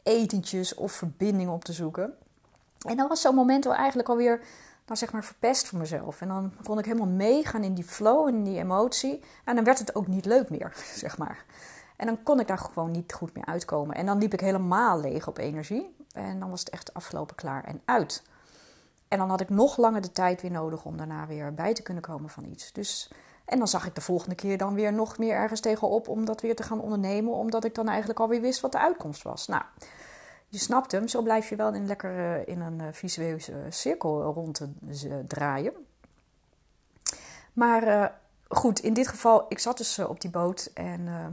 etentjes. 0.03 0.75
Of 0.75 0.93
verbinding 0.93 1.51
op 1.51 1.65
te 1.65 1.73
zoeken. 1.73 2.15
En 2.87 2.97
dan 2.97 3.09
was 3.09 3.21
zo'n 3.21 3.35
moment 3.35 3.65
wel 3.65 3.75
eigenlijk 3.75 4.09
alweer 4.09 4.41
dan 4.87 4.97
zeg 4.97 5.13
maar 5.13 5.25
verpest 5.25 5.69
voor 5.69 5.79
mezelf. 5.79 6.21
En 6.21 6.29
dan 6.29 6.53
kon 6.65 6.79
ik 6.79 6.85
helemaal 6.85 7.07
meegaan 7.07 7.63
in 7.63 7.75
die 7.75 7.85
flow 7.85 8.29
en 8.29 8.43
die 8.43 8.59
emotie. 8.59 9.23
En 9.45 9.55
dan 9.55 9.65
werd 9.65 9.79
het 9.79 9.95
ook 9.95 10.07
niet 10.07 10.25
leuk 10.25 10.51
meer, 10.51 10.73
zeg 10.95 11.19
maar. 11.19 11.45
En 11.97 12.07
dan 12.07 12.23
kon 12.23 12.41
ik 12.41 12.47
daar 12.47 12.59
gewoon 12.59 12.91
niet 12.91 13.13
goed 13.13 13.35
meer 13.35 13.47
uitkomen. 13.47 13.97
En 13.97 14.07
dan 14.07 14.19
liep 14.19 14.33
ik 14.33 14.41
helemaal 14.41 15.01
leeg 15.01 15.29
op 15.29 15.39
energie. 15.39 15.97
En 16.13 16.41
dan 16.41 16.51
was 16.51 16.61
het 16.61 16.71
echt 16.71 16.95
afgelopen 16.95 17.37
klaar 17.37 17.65
en 17.65 17.81
uit. 17.85 18.23
En 19.09 19.19
dan 19.19 19.31
had 19.31 19.41
ik 19.41 19.49
nog 19.49 19.77
langer 19.77 20.01
de 20.01 20.13
tijd 20.13 20.43
weer 20.43 20.51
nodig 20.51 20.85
om 20.85 20.97
daarna 20.97 21.27
weer 21.27 21.55
bij 21.55 21.75
te 21.75 21.83
kunnen 21.83 22.03
komen 22.03 22.31
van 22.31 22.45
iets. 22.45 22.73
Dus, 22.73 23.11
en 23.45 23.59
dan 23.59 23.69
zag 23.69 23.87
ik 23.87 23.95
de 23.95 24.01
volgende 24.01 24.35
keer 24.35 24.59
dan 24.59 24.75
weer 24.75 24.93
nog 24.93 25.19
meer 25.19 25.35
ergens 25.35 25.61
tegenop 25.61 26.09
om 26.09 26.25
dat 26.25 26.41
weer 26.41 26.57
te 26.57 26.63
gaan 26.63 26.81
ondernemen. 26.81 27.33
Omdat 27.33 27.65
ik 27.65 27.75
dan 27.75 27.89
eigenlijk 27.89 28.21
alweer 28.21 28.41
wist 28.41 28.61
wat 28.61 28.73
de 28.73 28.79
uitkomst 28.79 29.23
was. 29.23 29.47
Nou, 29.47 29.63
je 30.57 30.63
snapt 30.63 30.93
hem. 30.93 31.09
Zo 31.09 31.23
blijf 31.23 31.49
je 31.49 31.57
wel 31.57 31.75
in, 31.75 31.87
lekker 31.87 32.19
uh, 32.19 32.47
in 32.47 32.61
een 32.61 32.79
uh, 32.79 32.87
visuele 32.93 33.41
cirkel 33.69 34.23
rond 34.23 34.55
te 34.55 35.25
draaien. 35.27 35.73
Maar 37.53 38.13
goed, 38.49 38.79
in 38.79 38.95
dit 38.95 39.09
geval, 39.09 39.47
ik 39.49 39.59
zat 39.59 39.77
dus 39.77 39.99
op 39.99 40.21
die 40.21 40.31
boot 40.31 40.71
en 40.75 41.09
ehm, 41.09 41.33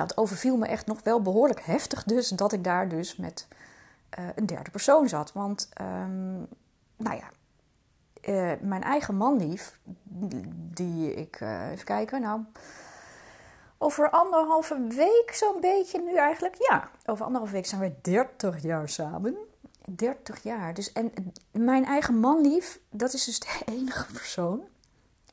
het 0.00 0.16
overviel 0.16 0.56
me 0.56 0.66
echt 0.66 0.86
nog 0.86 1.02
wel 1.02 1.22
behoorlijk 1.22 1.60
heftig 1.60 2.04
dus 2.04 2.28
dat 2.28 2.52
ik 2.52 2.64
daar 2.64 2.88
dus 2.88 3.16
met 3.16 3.48
een 4.34 4.46
derde 4.46 4.70
persoon 4.70 5.08
zat. 5.08 5.32
Want, 5.32 5.68
um, 5.80 6.46
nou 6.96 7.16
ja, 7.16 7.30
mijn 8.60 8.82
eigen 8.82 9.16
manlief, 9.16 9.78
die 10.74 11.14
ik, 11.14 11.40
even 11.40 11.84
kijken, 11.84 12.20
nou, 12.20 12.40
over 13.84 14.10
anderhalve 14.10 14.86
week 14.88 15.30
zo'n 15.34 15.60
beetje 15.60 16.02
nu 16.02 16.16
eigenlijk. 16.16 16.56
Ja, 16.58 16.88
over 17.06 17.24
anderhalve 17.24 17.54
week 17.54 17.66
zijn 17.66 17.80
we 17.80 17.92
30 18.02 18.62
jaar 18.62 18.88
samen. 18.88 19.36
30 19.84 20.42
jaar. 20.42 20.74
Dus, 20.74 20.92
en 20.92 21.12
mijn 21.50 21.84
eigen 21.84 22.20
manlief, 22.20 22.80
dat 22.90 23.12
is 23.12 23.24
dus 23.24 23.40
de 23.40 23.62
enige 23.74 24.12
persoon 24.12 24.62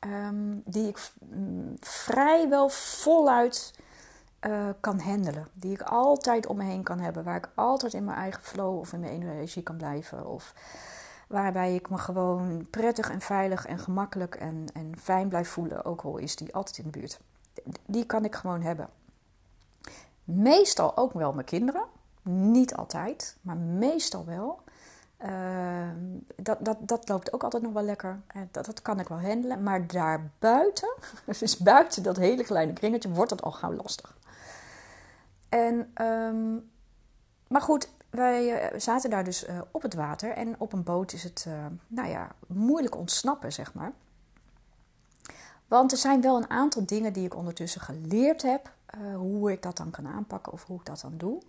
um, 0.07 0.61
die 0.65 0.87
ik 0.87 1.11
mm, 1.19 1.75
vrijwel 1.79 2.69
voluit 2.69 3.73
uh, 4.47 4.69
kan 4.79 4.99
handelen. 4.99 5.47
Die 5.53 5.71
ik 5.71 5.81
altijd 5.81 6.47
om 6.47 6.57
me 6.57 6.63
heen 6.63 6.83
kan 6.83 6.99
hebben. 6.99 7.23
Waar 7.23 7.37
ik 7.37 7.49
altijd 7.55 7.93
in 7.93 8.05
mijn 8.05 8.17
eigen 8.17 8.43
flow 8.43 8.79
of 8.79 8.93
in 8.93 8.99
mijn 8.99 9.13
energie 9.13 9.63
kan 9.63 9.77
blijven. 9.77 10.27
Of 10.27 10.53
waarbij 11.27 11.75
ik 11.75 11.89
me 11.89 11.97
gewoon 11.97 12.67
prettig 12.69 13.09
en 13.09 13.21
veilig 13.21 13.65
en 13.65 13.79
gemakkelijk 13.79 14.35
en, 14.35 14.65
en 14.73 14.91
fijn 14.99 15.29
blijf 15.29 15.49
voelen. 15.49 15.85
Ook 15.85 16.01
al 16.01 16.17
is 16.17 16.35
die 16.35 16.53
altijd 16.55 16.77
in 16.77 16.83
de 16.83 16.99
buurt. 16.99 17.19
Die 17.85 18.05
kan 18.05 18.25
ik 18.25 18.35
gewoon 18.35 18.61
hebben. 18.61 18.89
Meestal 20.23 20.97
ook 20.97 21.13
wel 21.13 21.33
mijn 21.33 21.45
kinderen. 21.45 21.83
Niet 22.21 22.75
altijd, 22.75 23.37
maar 23.41 23.57
meestal 23.57 24.25
wel. 24.25 24.61
Uh, 25.25 25.89
dat, 26.35 26.57
dat, 26.65 26.77
dat 26.79 27.09
loopt 27.09 27.33
ook 27.33 27.43
altijd 27.43 27.63
nog 27.63 27.73
wel 27.73 27.83
lekker. 27.83 28.21
Dat, 28.51 28.65
dat 28.65 28.81
kan 28.81 28.99
ik 28.99 29.07
wel 29.07 29.21
handelen. 29.21 29.63
Maar 29.63 29.87
daarbuiten, 29.87 30.93
dus 31.39 31.57
buiten 31.57 32.03
dat 32.03 32.17
hele 32.17 32.43
kleine 32.43 32.73
kringetje, 32.73 33.09
wordt 33.09 33.31
het 33.31 33.41
al 33.41 33.51
gauw 33.51 33.73
lastig. 33.73 34.17
En, 35.49 35.91
um, 36.01 36.71
maar 37.47 37.61
goed, 37.61 37.89
wij 38.09 38.71
uh, 38.73 38.79
zaten 38.79 39.09
daar 39.09 39.23
dus 39.23 39.47
uh, 39.47 39.61
op 39.71 39.81
het 39.81 39.93
water. 39.93 40.31
En 40.31 40.55
op 40.57 40.73
een 40.73 40.83
boot 40.83 41.13
is 41.13 41.23
het, 41.23 41.47
nou 41.87 42.09
ja, 42.09 42.27
moeilijk 42.47 42.95
ontsnappen, 42.95 43.53
zeg 43.53 43.73
maar. 43.73 43.91
Want 45.71 45.91
er 45.91 45.97
zijn 45.97 46.21
wel 46.21 46.37
een 46.37 46.49
aantal 46.49 46.85
dingen 46.85 47.13
die 47.13 47.25
ik 47.25 47.35
ondertussen 47.35 47.81
geleerd 47.81 48.41
heb, 48.41 48.73
uh, 48.95 49.15
hoe 49.15 49.51
ik 49.51 49.61
dat 49.61 49.77
dan 49.77 49.89
kan 49.89 50.07
aanpakken 50.07 50.53
of 50.53 50.65
hoe 50.65 50.79
ik 50.79 50.85
dat 50.85 51.01
dan 51.01 51.17
doe. 51.17 51.41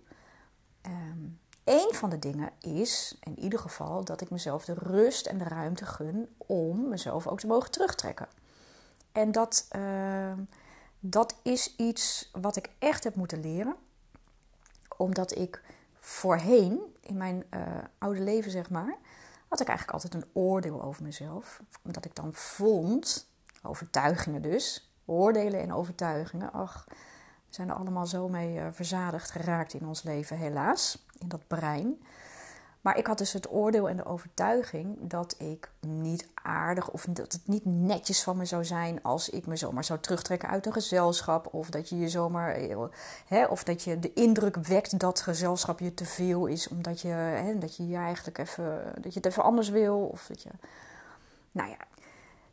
Um, 0.85 1.39
een 1.63 1.89
van 1.91 2.09
de 2.09 2.19
dingen 2.19 2.51
is, 2.59 3.17
in 3.23 3.39
ieder 3.39 3.59
geval, 3.59 4.03
dat 4.03 4.21
ik 4.21 4.29
mezelf 4.29 4.65
de 4.65 4.73
rust 4.73 5.25
en 5.25 5.37
de 5.37 5.43
ruimte 5.43 5.85
gun 5.85 6.35
om 6.37 6.89
mezelf 6.89 7.27
ook 7.27 7.39
te 7.39 7.47
mogen 7.47 7.71
terugtrekken. 7.71 8.27
En 9.11 9.31
dat, 9.31 9.67
uh, 9.75 10.33
dat 10.99 11.35
is 11.41 11.75
iets 11.75 12.29
wat 12.31 12.55
ik 12.55 12.69
echt 12.79 13.03
heb 13.03 13.15
moeten 13.15 13.41
leren. 13.41 13.75
Omdat 14.97 15.37
ik 15.37 15.63
voorheen, 15.99 16.95
in 17.01 17.17
mijn 17.17 17.43
uh, 17.53 17.61
oude 17.97 18.19
leven 18.19 18.51
zeg 18.51 18.69
maar, 18.69 18.97
had 19.47 19.59
ik 19.59 19.67
eigenlijk 19.67 20.03
altijd 20.03 20.23
een 20.23 20.29
oordeel 20.33 20.83
over 20.83 21.03
mezelf. 21.03 21.61
Omdat 21.81 22.05
ik 22.05 22.15
dan 22.15 22.33
vond, 22.33 23.31
overtuigingen 23.63 24.41
dus, 24.41 24.93
oordelen 25.05 25.61
en 25.61 25.73
overtuigingen, 25.73 26.51
ach, 26.51 26.85
we 26.87 27.59
zijn 27.59 27.69
er 27.69 27.75
allemaal 27.75 28.07
zo 28.07 28.29
mee 28.29 28.55
uh, 28.55 28.67
verzadigd 28.71 29.31
geraakt 29.31 29.73
in 29.73 29.87
ons 29.87 30.03
leven, 30.03 30.37
helaas, 30.37 31.05
in 31.19 31.27
dat 31.27 31.47
brein. 31.47 31.97
Maar 32.83 32.97
ik 32.97 33.07
had 33.07 33.17
dus 33.17 33.33
het 33.33 33.51
oordeel 33.51 33.89
en 33.89 33.97
de 33.97 34.05
overtuiging 34.05 34.97
dat 35.01 35.35
ik 35.37 35.71
niet 35.79 36.27
aardig 36.33 36.91
of 36.91 37.05
dat 37.09 37.31
het 37.31 37.47
niet 37.47 37.65
netjes 37.65 38.23
van 38.23 38.37
me 38.37 38.45
zou 38.45 38.65
zijn 38.65 39.03
als 39.03 39.29
ik 39.29 39.45
me 39.45 39.55
zomaar 39.55 39.83
zou 39.83 39.99
terugtrekken 39.99 40.49
uit 40.49 40.65
een 40.65 40.73
gezelschap. 40.73 41.53
Of 41.53 41.69
dat 41.69 41.89
je 41.89 41.97
je 41.97 42.09
zomaar, 42.09 42.55
hè, 43.27 43.45
of 43.45 43.63
dat 43.63 43.83
je 43.83 43.99
de 43.99 44.13
indruk 44.13 44.55
wekt 44.55 44.99
dat 44.99 45.21
gezelschap 45.21 45.79
je 45.79 45.93
te 45.93 46.05
veel 46.05 46.45
is, 46.45 46.67
omdat 46.67 47.01
je, 47.01 47.07
hè, 47.07 47.57
dat 47.57 47.75
je 47.75 47.87
je 47.87 47.95
eigenlijk 47.95 48.37
even, 48.37 48.93
dat 49.01 49.13
je 49.13 49.19
het 49.19 49.25
even 49.25 49.43
anders 49.43 49.69
wil. 49.69 49.99
Of 49.99 50.25
dat 50.27 50.41
je, 50.41 50.49
nou 51.51 51.69
ja. 51.69 51.77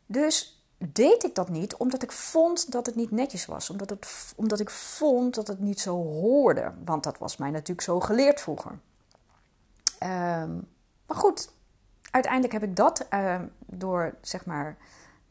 Dus 0.05 0.60
deed 0.89 1.23
ik 1.23 1.35
dat 1.35 1.49
niet 1.49 1.75
omdat 1.75 2.03
ik 2.03 2.11
vond 2.11 2.71
dat 2.71 2.85
het 2.85 2.95
niet 2.95 3.11
netjes 3.11 3.45
was. 3.45 3.69
Omdat, 3.69 3.89
het, 3.89 4.33
omdat 4.35 4.59
ik 4.59 4.69
vond 4.69 5.35
dat 5.35 5.47
het 5.47 5.59
niet 5.59 5.79
zo 5.79 5.95
hoorde. 5.95 6.71
Want 6.85 7.03
dat 7.03 7.17
was 7.17 7.37
mij 7.37 7.49
natuurlijk 7.49 7.81
zo 7.81 7.99
geleerd 7.99 8.41
vroeger. 8.41 8.71
Um, 8.71 10.67
maar 11.07 11.17
goed, 11.17 11.51
uiteindelijk 12.11 12.53
heb 12.53 12.63
ik 12.63 12.75
dat 12.75 13.05
uh, 13.13 13.41
door 13.65 14.15
zeg 14.21 14.45
maar 14.45 14.77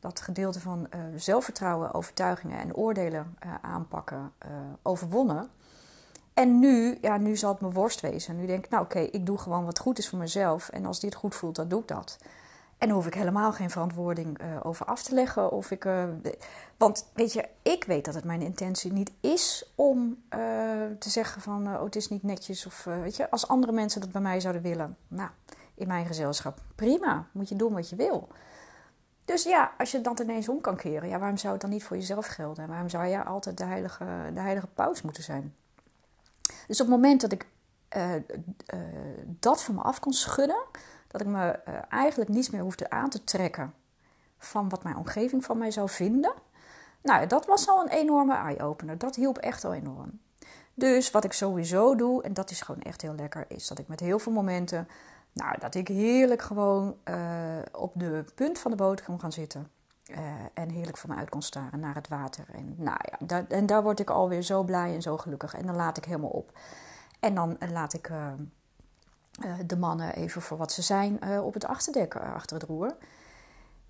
dat 0.01 0.21
gedeelte 0.21 0.61
van 0.61 0.87
uh, 0.95 1.01
zelfvertrouwen, 1.17 1.95
overtuigingen 1.95 2.59
en 2.59 2.75
oordelen 2.75 3.37
uh, 3.45 3.55
aanpakken 3.63 4.33
overwonnen. 4.83 5.51
En 6.35 6.59
nu, 6.59 6.99
ja, 7.01 7.17
nu 7.17 7.37
zal 7.37 7.51
het 7.53 7.61
mijn 7.61 7.73
worst 7.73 8.01
wezen. 8.01 8.37
Nu 8.37 8.47
denk 8.47 8.65
ik, 8.65 8.71
nou 8.71 8.85
oké, 8.85 8.99
ik 8.99 9.27
doe 9.27 9.39
gewoon 9.39 9.65
wat 9.65 9.79
goed 9.79 9.99
is 9.99 10.09
voor 10.09 10.19
mezelf. 10.19 10.69
En 10.69 10.87
als 10.87 11.01
dit 11.01 11.15
goed 11.15 11.35
voelt, 11.35 11.57
dan 11.57 11.69
doe 11.69 11.81
ik 11.81 11.89
dat. 11.89 12.19
En 12.81 12.91
hoef 12.91 13.07
ik 13.07 13.15
helemaal 13.15 13.53
geen 13.53 13.71
verantwoording 13.71 14.39
over 14.63 14.87
af 14.87 15.03
te 15.03 15.15
leggen. 15.15 15.51
Of 15.51 15.71
ik, 15.71 15.89
want 16.77 17.11
weet 17.15 17.33
je, 17.33 17.49
ik 17.63 17.85
weet 17.85 18.05
dat 18.05 18.15
het 18.15 18.25
mijn 18.25 18.43
intentie 18.43 18.93
niet 18.93 19.11
is 19.21 19.73
om 19.75 20.23
te 20.99 21.11
zeggen 21.11 21.43
van 21.43 21.67
oh, 21.67 21.83
het 21.83 21.97
is 21.97 22.09
niet 22.09 22.23
netjes. 22.23 22.67
Of 22.67 22.85
weet 22.85 23.17
je, 23.17 23.31
als 23.31 23.49
andere 23.49 23.73
mensen 23.73 24.01
dat 24.01 24.13
bij 24.13 24.21
mij 24.21 24.41
zouden 24.41 24.63
willen. 24.63 24.97
Nou, 25.09 25.31
in 25.75 25.87
mijn 25.87 26.07
gezelschap. 26.07 26.61
Prima, 26.75 27.27
moet 27.33 27.49
je 27.49 27.57
doen 27.57 27.73
wat 27.73 27.89
je 27.89 27.97
wil. 27.97 28.29
Dus 29.25 29.43
ja, 29.43 29.73
als 29.79 29.91
je 29.91 30.01
dat 30.01 30.21
ineens 30.21 30.49
om 30.49 30.61
kan 30.61 30.77
keren, 30.77 31.09
ja, 31.09 31.19
waarom 31.19 31.37
zou 31.37 31.53
het 31.53 31.63
dan 31.63 31.71
niet 31.71 31.85
voor 31.85 31.97
jezelf 31.97 32.27
gelden? 32.27 32.69
Waarom 32.69 32.89
zou 32.89 33.09
jij 33.09 33.23
altijd 33.23 33.59
de 33.59 33.65
heilige, 33.65 34.05
de 34.35 34.41
heilige 34.41 34.67
paus 34.67 35.03
moeten 35.03 35.23
zijn? 35.23 35.55
Dus 36.67 36.81
op 36.81 36.87
het 36.87 36.97
moment 36.97 37.21
dat 37.21 37.33
ik 37.33 37.47
dat 39.27 39.63
van 39.63 39.75
me 39.75 39.81
af 39.81 40.01
kon 40.01 40.13
schudden, 40.13 40.63
dat 41.11 41.21
ik 41.21 41.27
me 41.27 41.61
uh, 41.69 41.75
eigenlijk 41.89 42.31
niets 42.31 42.51
meer 42.51 42.63
hoefde 42.63 42.91
aan 42.91 43.11
te 43.11 43.25
trekken 43.25 43.75
van 44.39 44.69
wat 44.69 44.83
mijn 44.83 44.97
omgeving 44.97 45.45
van 45.45 45.59
mij 45.59 45.71
zou 45.71 45.89
vinden. 45.89 46.33
Nou, 47.03 47.27
dat 47.27 47.47
was 47.47 47.69
al 47.69 47.81
een 47.81 47.91
enorme 47.91 48.35
eye-opener. 48.35 48.99
Dat 48.99 49.15
hielp 49.15 49.39
echt 49.39 49.65
al 49.65 49.75
enorm. 49.75 50.21
Dus 50.75 51.11
wat 51.11 51.25
ik 51.25 51.33
sowieso 51.33 51.95
doe, 51.95 52.23
en 52.23 52.33
dat 52.33 52.51
is 52.51 52.61
gewoon 52.61 52.83
echt 52.83 53.03
heel 53.03 53.15
lekker, 53.15 53.45
is 53.49 53.69
dat 53.69 53.79
ik 53.79 53.89
met 53.89 54.01
heel 54.01 54.19
veel 54.19 54.33
momenten 54.33 54.89
nou, 55.33 55.59
dat 55.59 55.75
ik 55.75 55.89
heerlijk 55.89 56.43
gewoon 56.43 56.97
uh, 57.05 57.17
op 57.73 57.93
de 57.95 58.25
punt 58.35 58.59
van 58.59 58.71
de 58.71 58.77
boot 58.77 59.03
kon 59.03 59.21
gaan 59.21 59.33
zitten. 59.33 59.71
Uh, 60.11 60.17
en 60.55 60.71
heerlijk 60.71 60.97
van 60.97 61.11
me 61.11 61.17
uit 61.17 61.29
kon 61.29 61.43
staren 61.43 61.81
naar 61.81 61.95
het 61.95 62.09
water. 62.09 62.45
En, 62.53 62.75
nou 62.77 62.99
ja, 63.11 63.27
daar, 63.27 63.47
en 63.49 63.67
daar 63.67 63.83
word 63.83 64.01
ik 64.01 64.11
alweer 64.11 64.43
zo 64.43 64.63
blij 64.63 64.95
en 64.95 65.03
zo 65.03 65.17
gelukkig. 65.17 65.55
En 65.55 65.67
dan 65.67 65.77
laat 65.77 65.97
ik 65.97 66.05
helemaal 66.05 66.31
op. 66.31 66.59
En 67.21 67.35
dan 67.35 67.59
laat 67.73 67.93
ik 67.93 68.11
de 69.67 69.77
mannen 69.77 70.15
even 70.15 70.43
voor 70.43 70.57
wat 70.57 70.73
ze 70.73 70.83
zijn 70.83 71.41
op 71.41 71.55
het 71.55 71.65
achterdek 71.65 72.17
achter 72.17 72.57
het 72.57 72.69
roer. 72.69 72.97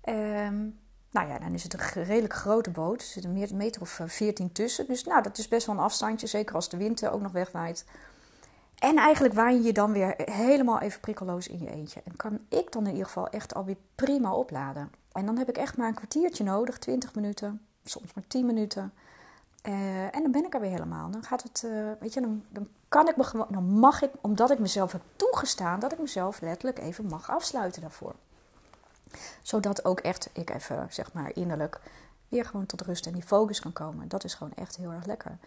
Um, 0.05 0.79
nou 1.11 1.27
ja, 1.27 1.39
dan 1.39 1.53
is 1.53 1.63
het 1.63 1.73
een 1.73 2.03
redelijk 2.03 2.33
grote 2.33 2.69
boot. 2.69 3.01
Er 3.01 3.07
zit 3.07 3.23
een 3.23 3.47
meter 3.53 3.81
of 3.81 3.99
veertien 4.05 4.51
tussen. 4.51 4.87
Dus 4.87 5.03
nou, 5.03 5.23
dat 5.23 5.37
is 5.37 5.47
best 5.47 5.65
wel 5.65 5.75
een 5.75 5.81
afstandje. 5.81 6.27
Zeker 6.27 6.55
als 6.55 6.69
de 6.69 6.77
wind 6.77 7.07
ook 7.07 7.21
nog 7.21 7.31
wegwaait. 7.31 7.85
En 8.79 8.97
eigenlijk 8.97 9.33
waan 9.33 9.55
je 9.55 9.61
je 9.61 9.73
dan 9.73 9.91
weer 9.91 10.13
helemaal 10.17 10.79
even 10.79 10.99
prikkeloos 10.99 11.47
in 11.47 11.59
je 11.59 11.71
eentje. 11.71 12.01
En 12.05 12.15
kan 12.15 12.39
ik 12.49 12.71
dan 12.71 12.85
in 12.85 12.91
ieder 12.91 13.05
geval 13.05 13.29
echt 13.29 13.53
alweer 13.53 13.77
prima 13.95 14.33
opladen. 14.33 14.91
En 15.11 15.25
dan 15.25 15.37
heb 15.37 15.49
ik 15.49 15.57
echt 15.57 15.77
maar 15.77 15.87
een 15.87 15.93
kwartiertje 15.93 16.43
nodig, 16.43 16.77
20 16.77 17.15
minuten, 17.15 17.61
soms 17.83 18.13
maar 18.13 18.23
10 18.27 18.45
minuten. 18.45 18.93
En 20.11 20.21
dan 20.21 20.31
ben 20.31 20.45
ik 20.45 20.53
er 20.53 20.59
weer 20.59 20.69
helemaal. 20.69 21.11
Dan 21.11 21.23
gaat 21.23 21.43
het, 21.43 21.65
weet 21.99 22.13
je, 22.13 22.21
dan, 22.21 22.43
dan 22.49 22.67
kan 22.91 23.07
ik 23.07 23.17
me 23.17 23.23
gewoon, 23.23 23.47
dan 23.49 23.63
mag 23.63 24.01
ik, 24.01 24.11
omdat 24.21 24.51
ik 24.51 24.59
mezelf 24.59 24.91
heb 24.91 25.01
toegestaan, 25.15 25.79
dat 25.79 25.91
ik 25.91 25.99
mezelf 25.99 26.41
letterlijk 26.41 26.79
even 26.79 27.05
mag 27.05 27.29
afsluiten 27.29 27.81
daarvoor. 27.81 28.15
Zodat 29.41 29.85
ook 29.85 29.99
echt 29.99 30.29
ik 30.33 30.49
even, 30.49 30.87
zeg 30.89 31.13
maar, 31.13 31.31
innerlijk 31.33 31.79
weer 32.27 32.45
gewoon 32.45 32.65
tot 32.65 32.81
rust 32.81 33.05
en 33.05 33.13
die 33.13 33.23
focus 33.23 33.59
kan 33.59 33.73
komen. 33.73 34.07
Dat 34.07 34.23
is 34.23 34.33
gewoon 34.33 34.53
echt 34.55 34.75
heel 34.75 34.91
erg 34.91 35.05
lekker. 35.05 35.37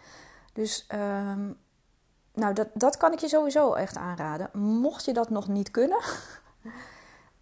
Dus 0.53 0.87
um, 0.93 1.57
nou, 2.33 2.53
dat, 2.53 2.67
dat 2.73 2.97
kan 2.97 3.13
ik 3.13 3.19
je 3.19 3.27
sowieso 3.27 3.73
echt 3.73 3.97
aanraden. 3.97 4.49
Mocht 4.59 5.05
je 5.05 5.13
dat 5.13 5.29
nog 5.29 5.47
niet 5.47 5.71
kunnen, 5.71 6.01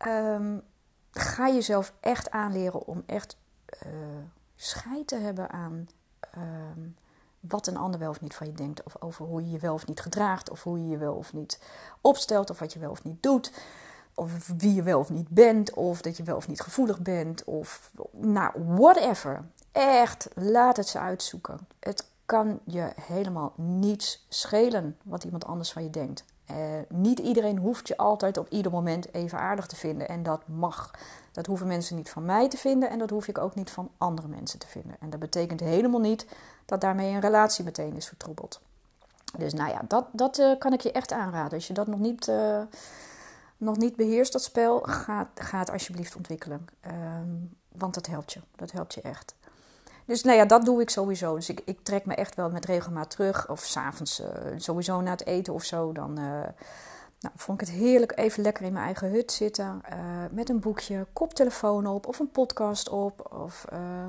um, 0.08 0.62
ga 1.12 1.48
jezelf 1.50 1.94
echt 2.00 2.32
aanleren 2.32 2.86
om 2.88 3.04
echt 3.06 3.38
uh, 3.86 3.92
scheid 4.56 5.08
te 5.08 5.16
hebben 5.16 5.50
aan 5.50 5.88
um, 6.38 6.96
wat 7.48 7.68
een 7.68 7.78
ander 7.78 8.00
wel 8.00 8.10
of 8.10 8.22
niet 8.22 8.36
van 8.36 8.48
je 8.48 8.54
denkt. 8.54 8.84
Of 8.84 8.96
over 9.00 9.26
hoe 9.26 9.44
je 9.44 9.52
je 9.52 9.60
wel 9.60 9.74
of 9.74 9.88
niet 9.88 10.00
gedraagt. 10.00 10.50
Of 10.50 10.64
hoe 10.64 10.80
je 10.80 10.88
je 10.88 10.98
wel 10.98 11.14
of 11.14 11.34
niet 11.34 11.60
opstelt. 12.02 12.50
Of 12.50 12.60
wat 12.60 12.74
je 12.74 12.80
wel 12.80 12.92
of 12.92 13.04
niet 13.04 13.24
doet. 13.24 13.52
Of 14.14 14.48
wie 14.58 14.74
je 14.74 14.84
wel 14.84 15.00
of 15.00 15.10
niet 15.10 15.30
bent. 15.30 15.74
Of 15.74 16.02
dat 16.02 16.18
je 16.18 16.24
wel 16.24 16.36
of 16.36 16.48
niet 16.48 16.62
gevoelig 16.62 17.00
bent. 17.00 17.44
Of 17.44 17.92
nou, 18.12 18.52
whatever. 18.66 19.44
Echt, 19.72 20.28
laat 20.36 20.78
het 20.78 20.88
ze 20.88 21.00
uitzoeken. 21.00 21.68
Het 21.80 22.08
kan 22.26 22.60
je 22.64 22.92
helemaal 23.02 23.54
niets 23.56 24.26
schelen 24.30 24.98
wat 25.04 25.24
iemand 25.24 25.46
anders 25.46 25.72
van 25.72 25.84
je 25.84 25.90
denkt. 25.90 26.26
Uh, 26.52 26.58
niet 26.90 27.20
iedereen 27.20 27.58
hoeft 27.58 27.88
je 27.88 27.98
altijd 27.98 28.38
op 28.38 28.50
ieder 28.50 28.72
moment 28.72 29.14
even 29.14 29.40
aardig 29.40 29.66
te 29.66 29.76
vinden. 29.76 30.08
En 30.08 30.24
dat 30.24 30.48
mag. 30.48 30.92
Dat 31.32 31.46
hoeven 31.46 31.68
mensen 31.68 31.96
niet 31.96 32.10
van 32.10 32.26
mij 32.26 32.50
te 32.50 32.58
vinden 32.58 32.90
en 32.90 33.00
dat 33.00 33.10
hoef 33.10 33.28
ik 33.28 33.38
ook 33.38 33.56
niet 33.56 33.72
van 33.72 33.92
andere 33.98 34.28
mensen 34.28 34.60
te 34.60 34.68
vinden. 34.68 34.96
En 35.00 35.10
dat 35.10 35.20
betekent 35.20 35.60
helemaal 35.60 36.00
niet 36.00 36.26
dat 36.66 36.82
daarmee 36.82 37.14
een 37.14 37.20
relatie 37.20 37.64
meteen 37.64 37.96
is 37.96 38.08
vertroebeld. 38.08 38.62
Dus 39.38 39.54
nou 39.54 39.70
ja, 39.70 39.82
dat, 39.88 40.06
dat 40.12 40.40
uh, 40.40 40.58
kan 40.58 40.74
ik 40.74 40.82
je 40.82 40.92
echt 40.92 41.12
aanraden. 41.12 41.54
Als 41.54 41.68
je 41.68 41.74
dat 41.74 41.88
nog 41.88 42.00
niet, 42.00 42.28
uh, 42.28 42.62
nog 43.58 43.78
niet 43.78 43.96
beheerst, 43.96 44.32
dat 44.34 44.44
spel, 44.44 44.80
ga, 44.80 45.30
ga 45.36 45.60
het 45.60 45.72
alsjeblieft 45.72 46.16
ontwikkelen. 46.16 46.68
Um, 46.88 47.58
want 47.72 47.94
dat 47.94 48.08
helpt 48.08 48.34
je. 48.34 48.40
Dat 48.56 48.72
helpt 48.72 48.94
je 48.94 49.02
echt. 49.02 49.36
Dus 50.06 50.24
nou 50.24 50.38
ja, 50.38 50.46
dat 50.46 50.66
doe 50.66 50.82
ik 50.82 50.90
sowieso. 50.90 51.36
Dus 51.36 51.50
ik, 51.50 51.62
ik 51.66 51.80
trek 51.84 52.06
me 52.06 52.16
echt 52.16 52.36
wel 52.36 52.50
met 52.50 52.66
regelmaat 52.66 53.10
terug. 53.10 53.50
Of 53.50 53.60
s'avonds 53.60 54.22
uh, 54.22 54.28
sowieso 54.58 55.02
na 55.02 55.12
het 55.12 55.26
eten 55.26 55.54
of 55.54 55.64
zo. 55.64 55.92
Dan 55.92 56.20
uh, 56.20 56.26
nou, 57.20 57.36
vond 57.36 57.62
ik 57.62 57.68
het 57.68 57.76
heerlijk 57.76 58.18
even 58.18 58.44
lekker 58.44 58.66
in 58.66 58.74
mijn 58.74 58.86
eigen 58.86 59.10
hut 59.10 59.32
zitten. 59.32 59.82
Uh, 59.92 59.98
met 60.32 60.50
een 60.50 60.60
boekje, 60.60 61.06
koptelefoon 61.14 61.88
op 61.88 62.08
of 62.08 62.20
een 62.20 62.32
podcast 62.32 62.90
op. 62.90 63.34
Of 63.44 63.66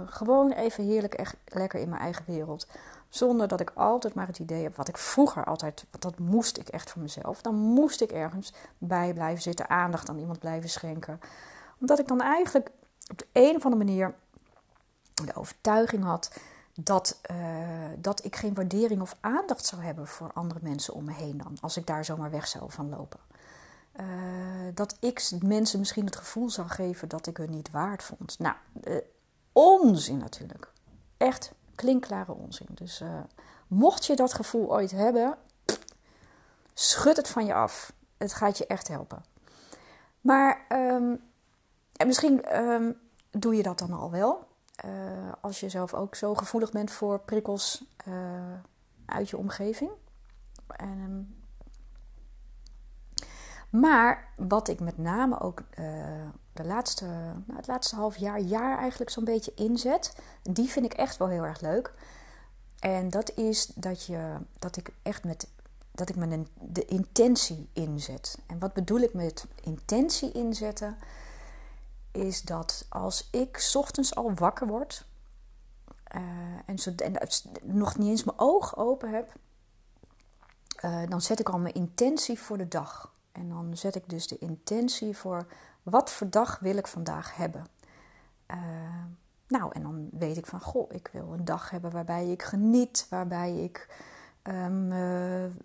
gewoon 0.07 0.53
even 0.53 0.85
heerlijk 0.85 1.15
echt 1.15 1.37
lekker 1.45 1.81
in 1.81 1.89
mijn 1.89 2.01
eigen 2.01 2.25
wereld. 2.27 2.67
Zonder 3.09 3.49
dat 3.49 3.61
ik 3.61 3.73
altijd 3.75 4.15
maar 4.15 4.27
het 4.27 4.39
idee 4.39 4.63
heb, 4.63 4.77
wat 4.77 4.89
ik 4.89 4.99
vroeger 4.99 5.45
altijd, 5.45 5.85
dat 5.99 6.19
moest 6.19 6.59
ik 6.59 6.69
echt 6.69 6.91
voor 6.91 7.03
mezelf. 7.03 7.43
Dan 7.43 7.55
moest 7.55 8.01
ik 8.01 8.11
ergens 8.11 8.53
bij 8.79 9.13
blijven 9.13 9.43
zitten, 9.43 9.71
aandacht 9.71 10.09
aan 10.09 10.19
iemand 10.19 10.39
blijven 10.39 10.71
schenken. 10.71 11.21
Omdat 11.81 11.99
ik 11.99 12.09
dan 12.09 12.21
eigenlijk 12.21 12.71
op 13.11 13.19
de 13.19 13.27
een 13.33 13.57
of 13.57 13.65
andere 13.65 13.85
manier 13.85 14.15
de 15.15 15.35
overtuiging 15.35 16.05
had 16.05 16.31
dat, 16.75 17.21
uh, 17.31 17.37
dat 17.99 18.25
ik 18.25 18.37
geen 18.37 18.55
waardering 18.55 19.01
of 19.01 19.17
aandacht 19.21 19.67
zou 19.67 19.83
hebben 19.83 20.07
voor 20.07 20.33
andere 20.33 20.61
mensen 20.63 20.95
om 20.95 21.05
me 21.05 21.13
heen 21.13 21.37
dan. 21.37 21.57
Als 21.61 21.77
ik 21.77 21.87
daar 21.87 22.05
zomaar 22.05 22.31
weg 22.31 22.49
zou 22.49 22.71
van 22.71 22.89
lopen. 22.89 23.21
Uh, 24.01 24.07
dat 24.75 24.97
ik 25.01 25.31
mensen 25.43 25.79
misschien 25.79 26.05
het 26.05 26.17
gevoel 26.17 26.51
zou 26.51 26.69
geven 26.69 27.09
dat 27.09 27.27
ik 27.27 27.37
hun 27.37 27.51
niet 27.51 27.71
waard 27.71 28.03
vond. 28.03 28.39
Nou, 28.39 28.57
uh, 28.85 28.97
onzin 29.53 30.19
natuurlijk. 30.19 30.73
Echt 31.17 31.53
klinkklare 31.75 32.33
onzin. 32.33 32.69
Dus 32.71 33.03
mocht 33.67 34.07
je 34.07 34.17
dat 34.17 34.35
gevoel 34.35 34.73
ooit 34.73 34.91
hebben, 34.91 35.39
schud 36.75 37.17
het 37.17 37.29
van 37.29 37.47
je 37.47 37.55
af. 37.55 37.93
Het 38.17 38.33
gaat 38.33 38.59
je 38.59 38.67
echt 38.67 38.89
helpen. 38.89 39.25
Maar 40.21 40.67
en 41.97 42.07
misschien 42.07 42.61
um, 42.61 43.01
doe 43.31 43.57
je 43.57 43.63
dat 43.63 43.79
dan 43.79 43.93
al 43.93 44.11
wel. 44.11 44.47
Als 45.41 45.61
je 45.61 45.69
zelf 45.69 45.95
ook 45.95 46.15
zo 46.15 46.35
gevoelig 46.35 46.71
bent 46.71 46.91
voor 46.91 47.19
prikkels 47.19 47.85
uit 49.07 49.31
je 49.31 49.39
omgeving. 49.39 49.91
En, 50.67 50.89
ehm, 50.89 51.23
maar 53.81 54.29
wat 54.37 54.69
ik 54.69 54.81
met 54.81 54.99
name 54.99 55.41
ook 55.41 55.63
de 56.53 56.65
laatste, 56.65 57.05
nou, 57.47 57.57
het 57.57 57.67
laatste 57.67 57.97
half 57.97 58.17
jaar, 58.17 58.41
jaar 58.41 58.79
eigenlijk 58.79 59.11
zo'n 59.11 59.25
beetje 59.25 59.55
inzet, 59.55 60.17
die 60.43 60.69
vind 60.69 60.85
ik 60.85 60.93
echt 60.93 61.17
wel 61.17 61.29
heel 61.29 61.45
erg 61.45 61.61
leuk. 61.61 61.93
En 62.79 63.11
dat 63.11 63.35
is 63.35 63.67
dat, 63.67 64.05
je, 64.05 64.37
dat 64.59 64.77
ik 64.77 64.91
echt 65.03 65.25
met 65.25 65.49
dat 65.95 66.09
ik 66.09 66.17
me 66.17 66.43
de 66.61 66.85
intentie 66.85 67.69
inzet. 67.73 68.39
En 68.47 68.59
wat 68.59 68.73
bedoel 68.73 68.99
ik 68.99 69.15
met 69.15 69.47
intentie 69.63 70.33
inzetten? 70.33 70.97
Is 72.15 72.43
dat 72.43 72.87
als 72.89 73.29
ik 73.31 73.71
ochtends 73.75 74.15
al 74.15 74.35
wakker 74.35 74.67
word 74.67 75.07
uh, 76.17 76.23
en, 76.67 77.13
nog 77.63 77.99
niet 77.99 78.09
eens 78.09 78.25
mijn 78.25 78.39
oog 78.39 78.77
open 78.77 79.11
heb, 79.11 79.33
uh, 80.85 81.09
dan 81.09 81.21
zet 81.21 81.41
ik 81.41 81.49
al 81.49 81.59
mijn 81.59 81.75
intentie 81.75 82.39
voor 82.39 82.59
de 82.59 82.69
dag. 82.69 83.13
En 83.33 83.49
dan 83.49 83.77
zet 83.77 83.95
ik 83.95 84.09
dus 84.09 84.27
de 84.27 84.39
intentie 84.39 85.17
voor 85.17 85.47
wat 85.83 86.11
voor 86.11 86.31
dag 86.31 86.59
wil 86.59 86.77
ik 86.77 86.87
vandaag 86.87 87.37
hebben. 87.37 87.67
Uh, 88.51 88.59
nou, 89.49 89.73
en 89.73 89.83
dan 89.83 90.09
weet 90.13 90.37
ik 90.37 90.47
van, 90.47 90.61
goh, 90.61 90.93
ik 90.93 91.09
wil 91.13 91.33
een 91.33 91.45
dag 91.45 91.71
hebben 91.71 91.91
waarbij 91.91 92.31
ik 92.31 92.43
geniet, 92.43 93.07
waarbij 93.11 93.55
ik 93.55 93.89
um, 94.49 94.93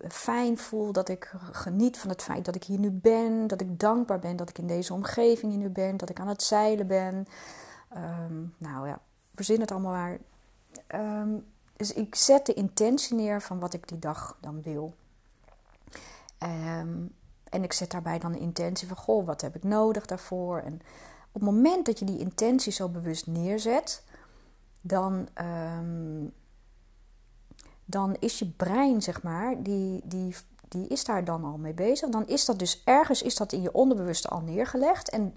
fijn 0.08 0.58
voel, 0.58 0.92
dat 0.92 1.08
ik 1.08 1.32
geniet 1.52 1.98
van 1.98 2.10
het 2.10 2.22
feit 2.22 2.44
dat 2.44 2.54
ik 2.54 2.64
hier 2.64 2.78
nu 2.78 2.90
ben, 2.90 3.46
dat 3.46 3.60
ik 3.60 3.78
dankbaar 3.78 4.18
ben 4.18 4.36
dat 4.36 4.48
ik 4.48 4.58
in 4.58 4.66
deze 4.66 4.94
omgeving 4.94 5.52
hier 5.52 5.60
nu 5.60 5.68
ben, 5.68 5.96
dat 5.96 6.10
ik 6.10 6.20
aan 6.20 6.28
het 6.28 6.42
zeilen 6.42 6.86
ben. 6.86 7.26
Um, 7.96 8.54
nou 8.58 8.88
ja, 8.88 9.00
verzin 9.34 9.60
het 9.60 9.70
allemaal 9.70 9.92
maar. 9.92 10.18
Um, 10.94 11.46
dus 11.76 11.92
ik 11.92 12.14
zet 12.14 12.46
de 12.46 12.54
intentie 12.54 13.16
neer 13.16 13.42
van 13.42 13.58
wat 13.58 13.74
ik 13.74 13.88
die 13.88 13.98
dag 13.98 14.36
dan 14.40 14.62
wil. 14.62 14.94
en 17.48 17.62
ik 17.62 17.72
zet 17.72 17.90
daarbij 17.90 18.18
dan 18.18 18.32
de 18.32 18.38
intentie 18.38 18.88
van, 18.88 18.96
goh, 18.96 19.26
wat 19.26 19.40
heb 19.40 19.56
ik 19.56 19.62
nodig 19.62 20.06
daarvoor? 20.06 20.58
En 20.58 20.74
op 21.32 21.40
het 21.40 21.42
moment 21.42 21.86
dat 21.86 21.98
je 21.98 22.04
die 22.04 22.18
intentie 22.18 22.72
zo 22.72 22.88
bewust 22.88 23.26
neerzet, 23.26 24.02
dan, 24.80 25.28
dan 27.90 28.16
is 28.18 28.38
je 28.38 28.46
brein, 28.46 29.02
zeg 29.02 29.22
maar, 29.22 29.62
die, 29.62 30.00
die, 30.04 30.34
die 30.68 30.88
is 30.88 31.04
daar 31.04 31.24
dan 31.24 31.44
al 31.44 31.56
mee 31.58 31.74
bezig. 31.74 32.08
Dan 32.08 32.26
is 32.26 32.44
dat 32.44 32.58
dus 32.58 32.82
ergens 32.84 33.22
is 33.22 33.36
dat 33.36 33.52
in 33.52 33.62
je 33.62 33.72
onderbewuste 33.72 34.28
al 34.28 34.40
neergelegd 34.40 35.10
en 35.10 35.34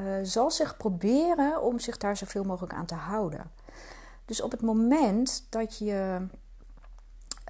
uh, 0.00 0.04
zal 0.22 0.50
zich 0.50 0.76
proberen 0.76 1.62
om 1.62 1.78
zich 1.78 1.96
daar 1.96 2.16
zoveel 2.16 2.44
mogelijk 2.44 2.74
aan 2.74 2.86
te 2.86 2.94
houden. 2.94 3.50
Dus 4.24 4.42
op 4.42 4.50
het 4.50 4.62
moment 4.62 5.46
dat 5.50 5.78
je 5.78 6.26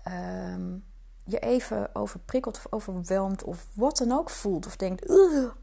um, 0.09 0.85
je 1.25 1.39
even 1.39 1.91
overprikkeld 1.93 2.57
of 2.57 2.67
overweldigd 2.71 3.45
of 3.45 3.67
wat 3.75 3.97
dan 3.97 4.13
ook 4.13 4.31
voelt. 4.31 4.67
Of 4.67 4.77
denkt, 4.77 5.09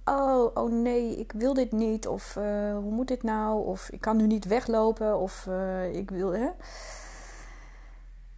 oh, 0.06 0.48
oh 0.54 0.72
nee, 0.72 1.16
ik 1.16 1.32
wil 1.32 1.54
dit 1.54 1.72
niet. 1.72 2.08
Of 2.08 2.36
uh, 2.36 2.44
hoe 2.74 2.92
moet 2.92 3.08
dit 3.08 3.24
nou? 3.24 3.66
Of 3.66 3.90
ik 3.90 4.02
kan 4.02 4.18
nu 4.18 4.28
niet 4.28 4.46
weglopen. 4.46 5.20
Of 5.20 5.46
uh, 5.50 5.94
ik 5.96 6.10
wil... 6.10 6.34
Hè? 6.34 6.50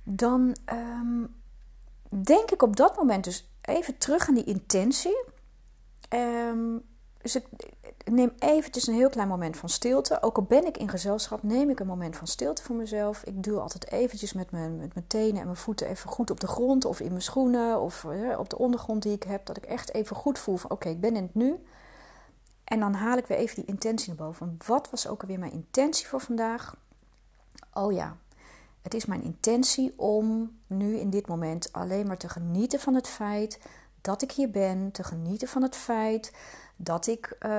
Dan 0.03 0.55
um, 0.73 1.35
denk 2.23 2.51
ik 2.51 2.61
op 2.61 2.75
dat 2.75 2.97
moment 2.97 3.23
dus 3.23 3.49
even 3.61 3.97
terug 3.97 4.27
aan 4.27 4.35
die 4.35 4.43
intentie. 4.43 5.25
Um, 6.09 6.83
dus 7.21 7.35
ik 7.35 7.45
neem 8.05 8.31
eventjes 8.39 8.87
een 8.87 8.93
heel 8.93 9.09
klein 9.09 9.27
moment 9.27 9.57
van 9.57 9.69
stilte. 9.69 10.21
Ook 10.21 10.37
al 10.37 10.43
ben 10.43 10.65
ik 10.65 10.77
in 10.77 10.89
gezelschap, 10.89 11.43
neem 11.43 11.69
ik 11.69 11.79
een 11.79 11.87
moment 11.87 12.15
van 12.15 12.27
stilte 12.27 12.63
voor 12.63 12.75
mezelf. 12.75 13.23
Ik 13.23 13.43
duw 13.43 13.59
altijd 13.59 13.91
eventjes 13.91 14.33
met 14.33 14.51
mijn, 14.51 14.77
met 14.77 14.93
mijn 14.93 15.07
tenen 15.07 15.39
en 15.39 15.45
mijn 15.45 15.57
voeten 15.57 15.87
even 15.87 16.09
goed 16.09 16.31
op 16.31 16.39
de 16.39 16.47
grond 16.47 16.85
of 16.85 16.99
in 16.99 17.09
mijn 17.09 17.21
schoenen 17.21 17.81
of 17.81 18.05
op 18.37 18.49
de 18.49 18.57
ondergrond 18.57 19.03
die 19.03 19.13
ik 19.13 19.23
heb. 19.23 19.45
Dat 19.45 19.57
ik 19.57 19.65
echt 19.65 19.93
even 19.93 20.15
goed 20.15 20.39
voel 20.39 20.57
van 20.57 20.69
oké, 20.71 20.89
ik 20.89 21.01
ben 21.01 21.15
in 21.15 21.23
het 21.23 21.35
nu. 21.35 21.63
En 22.63 22.79
dan 22.79 22.93
haal 22.93 23.17
ik 23.17 23.27
weer 23.27 23.37
even 23.37 23.55
die 23.55 23.65
intentie 23.65 24.07
naar 24.07 24.25
boven. 24.25 24.57
Wat 24.65 24.89
was 24.89 25.07
ook 25.07 25.21
alweer 25.21 25.39
mijn 25.39 25.51
intentie 25.51 26.07
voor 26.07 26.21
vandaag? 26.21 26.75
Oh 27.73 27.91
ja, 27.91 28.17
het 28.83 28.93
is 28.93 29.05
mijn 29.05 29.23
intentie 29.23 29.93
om 29.95 30.57
nu 30.67 30.97
in 30.97 31.09
dit 31.09 31.27
moment 31.27 31.73
alleen 31.73 32.07
maar 32.07 32.17
te 32.17 32.29
genieten 32.29 32.79
van 32.79 32.93
het 32.95 33.07
feit 33.07 33.59
dat 34.01 34.21
ik 34.21 34.31
hier 34.31 34.49
ben. 34.49 34.91
Te 34.91 35.03
genieten 35.03 35.47
van 35.47 35.61
het 35.61 35.75
feit 35.75 36.33
dat 36.75 37.07
ik 37.07 37.35
uh, 37.35 37.49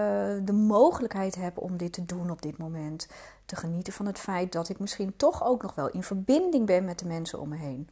de 0.45 0.53
mogelijkheid 0.53 1.35
heb 1.35 1.59
om 1.59 1.77
dit 1.77 1.93
te 1.93 2.05
doen 2.05 2.31
op 2.31 2.43
dit 2.43 2.59
moment. 2.59 3.09
Te 3.47 3.57
genieten 3.57 3.93
van 3.93 4.07
het 4.07 4.19
feit 4.19 4.53
dat 4.53 4.69
ik 4.69 4.79
misschien 4.79 5.17
toch 5.17 5.45
ook 5.45 5.63
nog 5.63 5.75
wel 5.75 5.91
in 5.91 6.03
verbinding 6.03 6.67
ben 6.67 6.85
met 6.85 6.99
de 6.99 7.07
mensen 7.07 7.41
om 7.41 7.49
me 7.49 7.57
heen. 7.57 7.89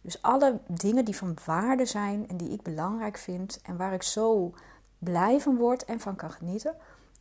Dus 0.00 0.22
alle 0.22 0.60
dingen 0.66 1.04
die 1.04 1.16
van 1.16 1.36
waarde 1.44 1.84
zijn 1.84 2.28
en 2.28 2.36
die 2.36 2.50
ik 2.50 2.62
belangrijk 2.62 3.16
vind 3.16 3.60
en 3.62 3.76
waar 3.76 3.92
ik 3.92 4.02
zo 4.02 4.54
blij 4.98 5.40
van 5.40 5.56
word 5.56 5.84
en 5.84 6.00
van 6.00 6.16
kan 6.16 6.30
genieten, 6.30 6.74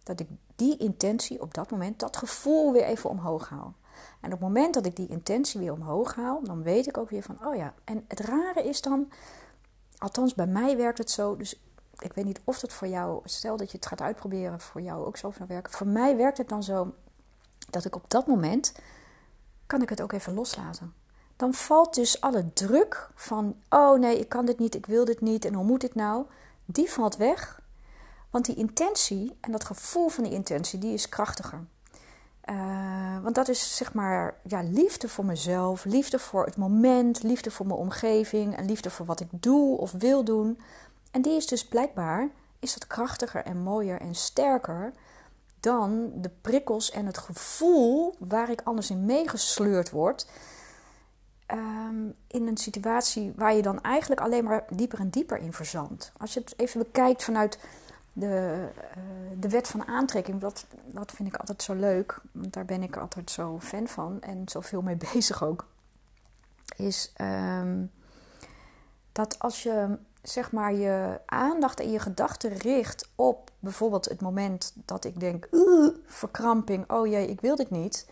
dat 0.04 0.20
ik 0.20 0.28
die 0.56 0.78
intentie 0.78 1.42
op 1.42 1.54
dat 1.54 1.72
moment, 1.72 2.00
dat 2.00 2.18
gevoel 2.18 2.74
weer 2.74 2.84
even 2.84 3.10
omhoog 3.10 3.50
haal. 3.50 3.74
En 4.22 4.34
op 4.34 4.40
het 4.40 4.48
moment 4.48 4.74
dat 4.74 4.86
ik 4.86 4.96
die 4.96 5.08
intentie 5.08 5.60
weer 5.60 5.72
omhoog 5.72 6.16
haal, 6.16 6.44
dan 6.44 6.64
weet 6.64 6.88
ik 6.88 6.98
ook 6.98 7.10
weer 7.10 7.24
van, 7.24 7.38
oh 7.46 7.56
ja. 7.56 7.74
En 7.84 8.06
het 8.08 8.20
rare 8.20 8.64
is 8.64 8.82
dan, 8.82 9.12
althans 9.98 10.34
bij 10.34 10.48
mij 10.48 10.78
werkt 10.78 10.98
het 10.98 11.12
zo, 11.12 11.36
dus 11.36 11.60
ik 11.98 12.14
weet 12.14 12.26
niet 12.26 12.42
of 12.44 12.60
dat 12.60 12.74
voor 12.74 12.88
jou, 12.88 13.22
stel 13.24 13.58
dat 13.58 13.72
je 13.72 13.78
het 13.78 13.86
gaat 13.86 14.02
uitproberen, 14.02 14.60
voor 14.60 14.82
jou 14.82 15.06
ook 15.06 15.18
zo 15.18 15.30
van 15.30 15.48
werken. 15.48 15.72
Voor 15.72 15.88
mij 15.88 16.18
werkt 16.18 16.38
het 16.38 16.50
dan 16.50 16.64
zo 16.64 16.94
dat 17.70 17.86
ik 17.86 17.96
op 17.96 18.10
dat 18.10 18.28
moment 18.28 18.74
kan 19.66 19.82
ik 19.82 19.90
het 19.90 20.02
ook 20.02 20.12
even 20.12 20.34
loslaten. 20.34 20.94
Dan 21.36 21.54
valt 21.54 21.94
dus 21.94 22.22
alle 22.22 22.54
druk 22.54 23.10
van, 23.16 23.56
oh 23.70 24.00
nee, 24.00 24.20
ik 24.20 24.30
kan 24.30 24.46
dit 24.46 24.60
niet, 24.60 24.76
ik 24.76 24.86
wil 24.86 25.06
dit 25.06 25.22
niet 25.22 25.46
en 25.46 25.54
hoe 25.54 25.66
moet 25.66 25.82
dit 25.82 25.96
nou? 25.96 26.26
Die 26.66 26.92
valt 26.92 27.16
weg. 27.16 27.62
Want 28.30 28.46
die 28.46 28.56
intentie 28.56 29.38
en 29.42 29.52
dat 29.52 29.64
gevoel 29.64 30.10
van 30.10 30.24
die 30.24 30.34
intentie, 30.34 30.80
die 30.80 30.94
is 30.94 31.10
krachtiger. 31.10 31.66
Uh, 32.50 33.24
want 33.24 33.36
dat 33.36 33.48
is 33.48 33.76
zeg 33.76 33.94
maar 33.94 34.36
ja, 34.44 34.62
liefde 34.64 35.10
voor 35.10 35.26
mezelf, 35.26 35.86
liefde 35.86 36.20
voor 36.20 36.46
het 36.46 36.58
moment, 36.58 37.24
liefde 37.24 37.52
voor 37.52 37.68
mijn 37.68 37.80
omgeving 37.80 38.58
en 38.58 38.66
liefde 38.66 38.90
voor 38.90 39.06
wat 39.06 39.20
ik 39.20 39.28
doe 39.32 39.78
of 39.78 39.92
wil 39.92 40.24
doen. 40.24 40.60
En 41.12 41.22
die 41.22 41.36
is 41.36 41.48
dus 41.48 41.66
blijkbaar 41.66 42.30
is 42.60 42.74
dat 42.74 42.88
krachtiger 42.88 43.44
en 43.44 43.58
mooier 43.58 44.02
en 44.02 44.16
sterker 44.16 44.94
dan 45.60 46.12
de 46.16 46.32
prikkels 46.42 46.92
en 46.92 47.06
het 47.06 47.18
gevoel 47.18 48.16
waar 48.20 48.50
ik 48.50 48.62
anders 48.64 48.90
in 48.90 49.06
meegesleurd 49.06 49.90
word. 49.90 50.28
Um, 51.54 52.16
in 52.28 52.48
een 52.48 52.58
situatie 52.58 53.34
waar 53.36 53.56
je 53.56 53.62
dan 53.62 53.82
eigenlijk 53.82 54.22
alleen 54.22 54.44
maar 54.44 54.66
dieper 54.70 55.00
en 55.00 55.10
dieper 55.10 55.38
in 55.38 55.54
verzandt. 55.54 56.12
Als 56.18 56.34
je 56.34 56.40
het 56.40 56.54
even 56.58 56.80
bekijkt 56.80 57.24
vanuit 57.24 57.60
de, 58.18 58.68
uh, 58.98 59.04
de 59.40 59.50
wet 59.50 59.68
van 59.68 59.88
aantrekking, 59.88 60.42
dat, 60.42 60.66
dat 60.86 61.12
vind 61.12 61.28
ik 61.28 61.36
altijd 61.36 61.64
zo 61.64 61.74
leuk. 61.74 62.22
Want 62.32 62.54
daar 62.54 62.66
ben 62.66 62.84
ik 62.84 62.98
altijd 62.98 63.32
zo 63.32 63.60
fan 63.60 63.88
van 63.88 64.22
en 64.22 64.42
zoveel 64.46 64.82
mee 64.82 64.98
bezig 65.14 65.44
ook. 65.44 65.68
Is 66.76 67.14
um, 67.22 67.92
dat 69.12 69.40
als 69.40 69.64
je 69.64 69.98
zeg 70.22 70.52
maar 70.52 70.74
je 70.74 71.20
aandacht 71.26 71.80
en 71.80 71.92
je 71.92 72.00
gedachten 72.00 72.54
richt 72.58 73.10
op 73.16 73.52
bijvoorbeeld 73.60 74.06
het 74.06 74.22
moment 74.22 74.74
dat 74.86 75.06
ik 75.06 75.20
denk, 75.20 75.48
verkramping, 76.06 76.92
oh 76.92 77.08
jee, 77.08 77.28
ik 77.28 77.42
wil 77.42 77.56
dit 77.56 77.70
niet. 77.70 78.10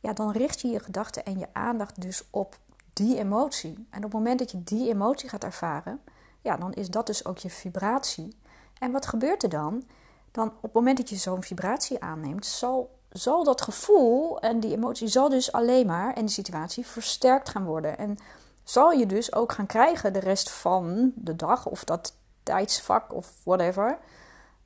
Ja, 0.00 0.12
dan 0.12 0.30
richt 0.30 0.60
je 0.60 0.68
je 0.68 0.80
gedachten 0.80 1.24
en 1.24 1.38
je 1.38 1.46
aandacht 1.52 2.00
dus 2.00 2.24
op 2.30 2.58
die 2.92 3.18
emotie. 3.18 3.86
En 3.90 3.96
op 3.96 4.02
het 4.02 4.12
moment 4.12 4.38
dat 4.38 4.50
je 4.50 4.64
die 4.64 4.88
emotie 4.88 5.28
gaat 5.28 5.44
ervaren, 5.44 6.00
ja, 6.40 6.56
dan 6.56 6.72
is 6.72 6.90
dat 6.90 7.06
dus 7.06 7.24
ook 7.24 7.38
je 7.38 7.50
vibratie. 7.50 8.36
En 8.78 8.92
wat 8.92 9.06
gebeurt 9.06 9.42
er 9.42 9.48
dan? 9.48 9.84
Dan 10.30 10.46
op 10.46 10.62
het 10.62 10.72
moment 10.72 10.96
dat 10.96 11.08
je 11.08 11.16
zo'n 11.16 11.42
vibratie 11.42 12.00
aanneemt, 12.00 12.46
zal, 12.46 12.98
zal 13.08 13.44
dat 13.44 13.62
gevoel 13.62 14.40
en 14.40 14.60
die 14.60 14.72
emotie 14.72 15.08
zal 15.08 15.28
dus 15.28 15.52
alleen 15.52 15.86
maar 15.86 16.14
en 16.14 16.24
de 16.24 16.32
situatie 16.32 16.86
versterkt 16.86 17.48
gaan 17.48 17.64
worden. 17.64 17.98
En 17.98 18.16
zal 18.64 18.90
je 18.90 19.06
dus 19.06 19.34
ook 19.34 19.52
gaan 19.52 19.66
krijgen 19.66 20.12
de 20.12 20.18
rest 20.18 20.50
van 20.50 21.12
de 21.14 21.36
dag 21.36 21.66
of 21.66 21.84
dat 21.84 22.14
tijdsvak 22.42 23.14
of 23.14 23.32
whatever. 23.42 23.98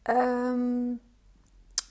Ehm, 0.03 0.93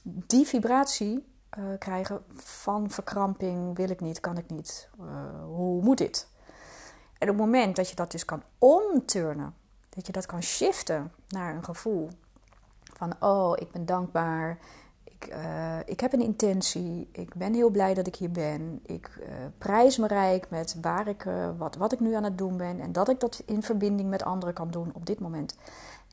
die 0.03 0.45
vibratie 0.45 1.27
uh, 1.58 1.65
krijgen 1.79 2.23
van 2.36 2.89
verkramping 2.89 3.75
wil 3.75 3.89
ik 3.89 3.99
niet, 3.99 4.19
kan 4.19 4.38
ik 4.38 4.49
niet, 4.49 4.89
uh, 5.01 5.05
hoe 5.45 5.84
moet 5.84 5.97
dit? 5.97 6.27
En 7.17 7.29
op 7.29 7.36
het 7.36 7.45
moment 7.45 7.75
dat 7.75 7.89
je 7.89 7.95
dat 7.95 8.12
dus 8.12 8.25
kan 8.25 8.43
omturnen, 8.58 9.55
dat 9.89 10.06
je 10.06 10.12
dat 10.12 10.25
kan 10.25 10.43
shiften 10.43 11.12
naar 11.28 11.56
een 11.56 11.63
gevoel 11.63 12.10
van 12.93 13.13
oh, 13.19 13.54
ik 13.56 13.71
ben 13.71 13.86
dankbaar, 13.86 14.58
ik, 15.04 15.36
uh, 15.36 15.80
ik 15.86 15.99
heb 15.99 16.13
een 16.13 16.21
intentie. 16.21 17.10
Ik 17.12 17.36
ben 17.36 17.54
heel 17.54 17.69
blij 17.69 17.93
dat 17.93 18.08
ik 18.08 18.15
hier 18.15 18.32
ben. 18.32 18.80
Ik 18.86 19.19
uh, 19.19 19.28
prijs 19.58 19.97
me 19.97 20.08
rijk 20.08 20.49
met 20.49 20.75
waar 20.82 21.08
ik, 21.08 21.25
uh, 21.25 21.49
wat, 21.58 21.75
wat 21.75 21.91
ik 21.91 21.99
nu 21.99 22.13
aan 22.13 22.23
het 22.23 22.38
doen 22.38 22.58
ben. 22.58 22.80
En 22.80 22.91
dat 22.91 23.10
ik 23.10 23.19
dat 23.19 23.43
in 23.45 23.63
verbinding 23.63 24.10
met 24.10 24.23
anderen 24.23 24.54
kan 24.54 24.71
doen 24.71 24.91
op 24.93 25.06
dit 25.06 25.19
moment. 25.19 25.56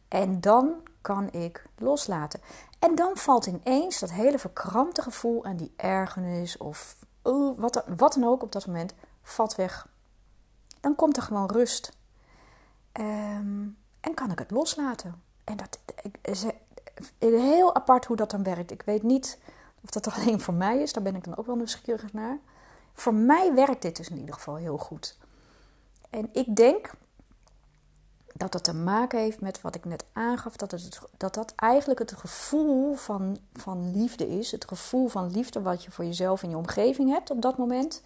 En 0.09 0.41
dan 0.41 0.75
kan 1.01 1.33
ik 1.33 1.67
loslaten. 1.79 2.41
En 2.79 2.95
dan 2.95 3.17
valt 3.17 3.47
ineens 3.47 3.99
dat 3.99 4.11
hele 4.13 4.39
verkrampte 4.39 5.03
gevoel 5.03 5.45
en 5.45 5.57
die 5.57 5.73
ergernis 5.77 6.57
of 6.57 6.97
oh, 7.23 7.59
wat, 7.59 7.85
wat 7.97 8.13
dan 8.13 8.25
ook 8.25 8.43
op 8.43 8.53
dat 8.53 8.67
moment 8.67 8.95
valt 9.23 9.55
weg. 9.55 9.89
Dan 10.81 10.95
komt 10.95 11.17
er 11.17 11.23
gewoon 11.23 11.51
rust. 11.51 11.96
Ehm, 12.97 13.65
en 14.01 14.15
kan 14.15 14.31
ik 14.31 14.39
het 14.39 14.51
loslaten. 14.51 15.23
En 15.45 15.57
dat 15.57 15.79
is 16.23 16.45
heel 17.19 17.75
apart 17.75 18.05
hoe 18.05 18.17
dat 18.17 18.31
dan 18.31 18.43
werkt. 18.43 18.71
Ik 18.71 18.83
weet 18.83 19.03
niet 19.03 19.39
of 19.85 19.91
dat 19.91 20.09
alleen 20.13 20.41
voor 20.41 20.55
mij 20.55 20.79
is. 20.83 20.93
Daar 20.93 21.03
ben 21.03 21.15
ik 21.15 21.25
dan 21.25 21.37
ook 21.37 21.47
wel 21.47 21.57
nieuwsgierig 21.57 22.13
naar. 22.13 22.39
Voor 22.93 23.15
mij 23.15 23.55
werkt 23.55 23.83
dit 23.83 23.97
dus 23.97 24.09
in 24.09 24.19
ieder 24.19 24.35
geval 24.35 24.57
heel 24.57 24.79
goed. 24.79 25.19
En 26.11 26.29
ik 26.33 26.57
denk 26.57 26.93
dat 28.33 28.53
dat 28.53 28.65
te 28.65 28.75
maken 28.75 29.19
heeft 29.19 29.41
met 29.41 29.61
wat 29.61 29.75
ik 29.75 29.85
net 29.85 30.05
aangaf. 30.13 30.57
Dat 30.57 30.71
het, 30.71 31.01
dat, 31.17 31.35
dat 31.35 31.53
eigenlijk 31.57 31.99
het 31.99 32.13
gevoel 32.13 32.95
van, 32.95 33.39
van 33.53 33.97
liefde 33.97 34.29
is. 34.39 34.53
Het 34.53 34.69
gevoel 34.69 35.09
van 35.09 35.31
liefde 35.31 35.63
wat 35.63 35.85
je 35.85 35.91
voor 35.91 36.05
jezelf 36.05 36.43
en 36.43 36.51
je 36.51 36.57
omgeving 36.57 37.11
hebt 37.11 37.31
op 37.31 37.43
dat 37.43 37.59
moment. 37.59 38.03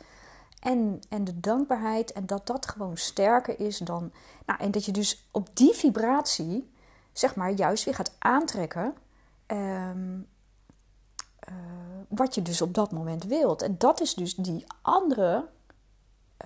En, 0.60 1.00
en 1.08 1.24
de 1.24 1.40
dankbaarheid. 1.40 2.12
En 2.12 2.26
dat 2.26 2.46
dat 2.46 2.68
gewoon 2.68 2.96
sterker 2.96 3.60
is 3.60 3.78
dan. 3.78 4.12
Nou, 4.46 4.60
en 4.60 4.70
dat 4.70 4.84
je 4.84 4.92
dus 4.92 5.28
op 5.30 5.56
die 5.56 5.74
vibratie, 5.74 6.70
zeg 7.12 7.34
maar, 7.34 7.50
juist 7.50 7.84
weer 7.84 7.94
gaat 7.94 8.14
aantrekken. 8.18 8.94
Ehm, 9.46 10.18
eh, 11.38 11.54
wat 12.08 12.34
je 12.34 12.42
dus 12.42 12.62
op 12.62 12.74
dat 12.74 12.92
moment 12.92 13.24
wilt. 13.24 13.62
En 13.62 13.74
dat 13.78 14.00
is 14.00 14.14
dus 14.14 14.34
die 14.34 14.64
andere, 14.82 15.48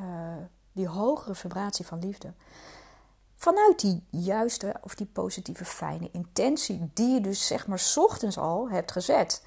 uh, 0.01 0.37
die 0.73 0.89
hogere 0.89 1.35
vibratie 1.35 1.87
van 1.87 1.99
liefde. 1.99 2.33
Vanuit 3.35 3.81
die 3.81 4.05
juiste 4.11 4.75
of 4.81 4.95
die 4.95 5.07
positieve, 5.07 5.65
fijne 5.65 6.09
intentie, 6.13 6.91
die 6.95 7.15
je 7.15 7.21
dus 7.21 7.47
zeg 7.47 7.67
maar 7.67 7.93
ochtends 7.95 8.39
al 8.39 8.71
hebt 8.71 8.93
gezet. 8.93 9.45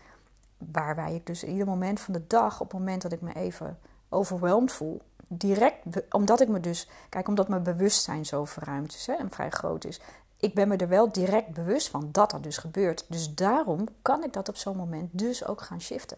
Waarbij 0.57 1.15
ik 1.15 1.25
dus 1.25 1.43
ieder 1.43 1.65
moment 1.65 1.99
van 1.99 2.13
de 2.13 2.27
dag, 2.27 2.61
op 2.61 2.71
het 2.71 2.79
moment 2.79 3.01
dat 3.01 3.11
ik 3.11 3.21
me 3.21 3.33
even 3.33 3.79
overweldigd 4.09 4.73
voel, 4.73 5.01
direct, 5.27 5.77
omdat 6.09 6.41
ik 6.41 6.47
me 6.47 6.59
dus, 6.59 6.89
kijk, 7.09 7.27
omdat 7.27 7.47
mijn 7.47 7.63
bewustzijn 7.63 8.25
zo 8.25 8.45
verruimd 8.45 8.93
is 8.93 9.05
hè, 9.05 9.13
en 9.13 9.31
vrij 9.31 9.49
groot 9.49 9.85
is, 9.85 9.99
ik 10.37 10.53
ben 10.53 10.67
me 10.67 10.75
er 10.77 10.87
wel 10.87 11.11
direct 11.11 11.53
bewust 11.53 11.89
van 11.89 12.09
dat 12.11 12.33
er 12.33 12.41
dus 12.41 12.57
gebeurt. 12.57 13.05
Dus 13.07 13.33
daarom 13.33 13.87
kan 14.01 14.23
ik 14.23 14.33
dat 14.33 14.49
op 14.49 14.55
zo'n 14.55 14.77
moment 14.77 15.09
dus 15.11 15.45
ook 15.45 15.61
gaan 15.61 15.81
shiften. 15.81 16.17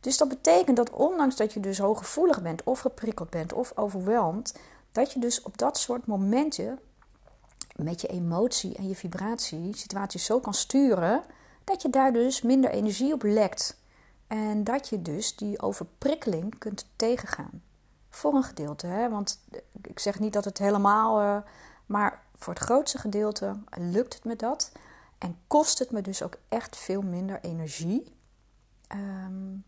Dus 0.00 0.16
dat 0.16 0.28
betekent 0.28 0.76
dat 0.76 0.90
ondanks 0.90 1.36
dat 1.36 1.52
je 1.52 1.60
dus 1.60 1.78
hooggevoelig 1.78 2.42
bent 2.42 2.62
of 2.62 2.80
geprikkeld 2.80 3.30
bent 3.30 3.52
of 3.52 3.72
overweldigd, 3.74 4.58
dat 4.92 5.12
je 5.12 5.20
dus 5.20 5.42
op 5.42 5.58
dat 5.58 5.78
soort 5.78 6.06
momenten 6.06 6.78
met 7.76 8.00
je 8.00 8.08
emotie 8.08 8.76
en 8.76 8.88
je 8.88 8.94
vibratie 8.94 9.76
situaties 9.76 10.24
zo 10.24 10.40
kan 10.40 10.54
sturen 10.54 11.22
dat 11.64 11.82
je 11.82 11.90
daar 11.90 12.12
dus 12.12 12.42
minder 12.42 12.70
energie 12.70 13.12
op 13.12 13.22
lekt. 13.22 13.76
En 14.34 14.64
dat 14.64 14.88
je 14.88 15.02
dus 15.02 15.36
die 15.36 15.62
overprikkeling 15.62 16.58
kunt 16.58 16.86
tegengaan. 16.96 17.62
Voor 18.10 18.34
een 18.34 18.42
gedeelte, 18.42 18.86
hè? 18.86 19.10
want 19.10 19.40
ik 19.82 19.98
zeg 19.98 20.18
niet 20.18 20.32
dat 20.32 20.44
het 20.44 20.58
helemaal, 20.58 21.20
uh, 21.22 21.42
maar 21.86 22.22
voor 22.34 22.54
het 22.54 22.62
grootste 22.62 22.98
gedeelte 22.98 23.56
lukt 23.78 24.14
het 24.14 24.24
me 24.24 24.36
dat. 24.36 24.72
En 25.18 25.38
kost 25.46 25.78
het 25.78 25.90
me 25.90 26.00
dus 26.00 26.22
ook 26.22 26.38
echt 26.48 26.76
veel 26.76 27.02
minder 27.02 27.40
energie 27.40 28.14
um, 28.92 29.64